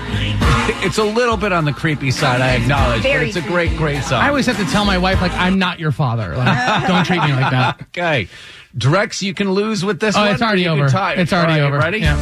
It's 0.86 0.98
a 0.98 1.04
little 1.04 1.36
bit 1.36 1.52
on 1.52 1.64
the 1.64 1.72
creepy 1.72 2.10
side, 2.10 2.40
I 2.40 2.54
acknowledge, 2.56 3.02
but 3.02 3.22
it's 3.22 3.36
a 3.36 3.40
great, 3.42 3.76
great 3.76 4.02
song. 4.02 4.22
I 4.22 4.28
always 4.28 4.46
have 4.46 4.56
to 4.58 4.64
tell 4.66 4.84
my 4.84 4.98
wife, 4.98 5.20
like, 5.20 5.32
I'm 5.32 5.58
not 5.58 5.78
your 5.80 5.90
father. 5.92 6.36
Like, 6.36 6.86
don't 6.88 7.04
treat 7.04 7.22
me 7.22 7.32
like 7.32 7.50
that. 7.50 7.80
Okay. 7.88 8.28
Drex, 8.76 9.22
you 9.22 9.32
can 9.34 9.50
lose 9.52 9.84
with 9.84 10.00
this 10.00 10.16
Oh, 10.16 10.20
one. 10.20 10.32
it's 10.32 10.42
already 10.42 10.62
or 10.62 10.70
you 10.72 10.76
can 10.76 10.78
over. 10.84 10.88
tie. 10.88 11.14
It's 11.14 11.32
already 11.32 11.54
All 11.60 11.70
right, 11.70 11.74
over. 11.74 11.78
Ready? 11.78 11.98
Yeah. 12.00 12.16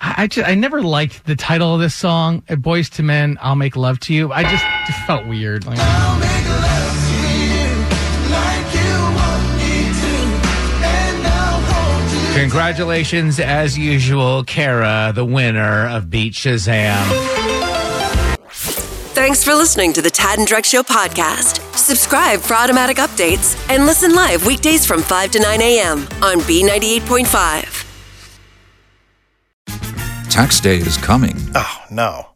I, 0.00 0.14
I 0.22 0.26
just 0.26 0.48
I 0.48 0.54
never 0.54 0.82
liked 0.82 1.24
the 1.26 1.36
title 1.36 1.74
of 1.74 1.80
this 1.80 1.94
song, 1.94 2.42
"Boyz 2.42 2.98
II 2.98 3.06
Men." 3.06 3.38
I'll 3.40 3.56
make 3.56 3.76
love 3.76 3.98
to 4.00 4.14
you. 4.14 4.32
I 4.32 4.42
just, 4.42 4.64
just 4.86 4.98
felt 5.06 5.26
weird. 5.26 5.66
Like, 5.66 5.78
Congratulations, 12.36 13.40
as 13.40 13.78
usual, 13.78 14.44
Kara, 14.44 15.10
the 15.14 15.24
winner 15.24 15.88
of 15.88 16.10
Beat 16.10 16.34
Shazam. 16.34 17.02
Thanks 19.14 19.42
for 19.42 19.54
listening 19.54 19.94
to 19.94 20.02
the 20.02 20.10
Tad 20.10 20.38
and 20.38 20.46
Drex 20.46 20.66
Show 20.66 20.82
podcast. 20.82 21.60
Subscribe 21.74 22.40
for 22.40 22.54
automatic 22.54 22.98
updates 22.98 23.56
and 23.70 23.86
listen 23.86 24.14
live 24.14 24.44
weekdays 24.44 24.84
from 24.84 25.00
5 25.02 25.30
to 25.30 25.40
9 25.40 25.62
a.m. 25.62 26.00
on 26.22 26.40
B98.5. 26.40 27.84
Tax 30.30 30.60
day 30.60 30.76
is 30.76 30.98
coming. 30.98 31.36
Oh, 31.54 31.84
no. 31.90 32.35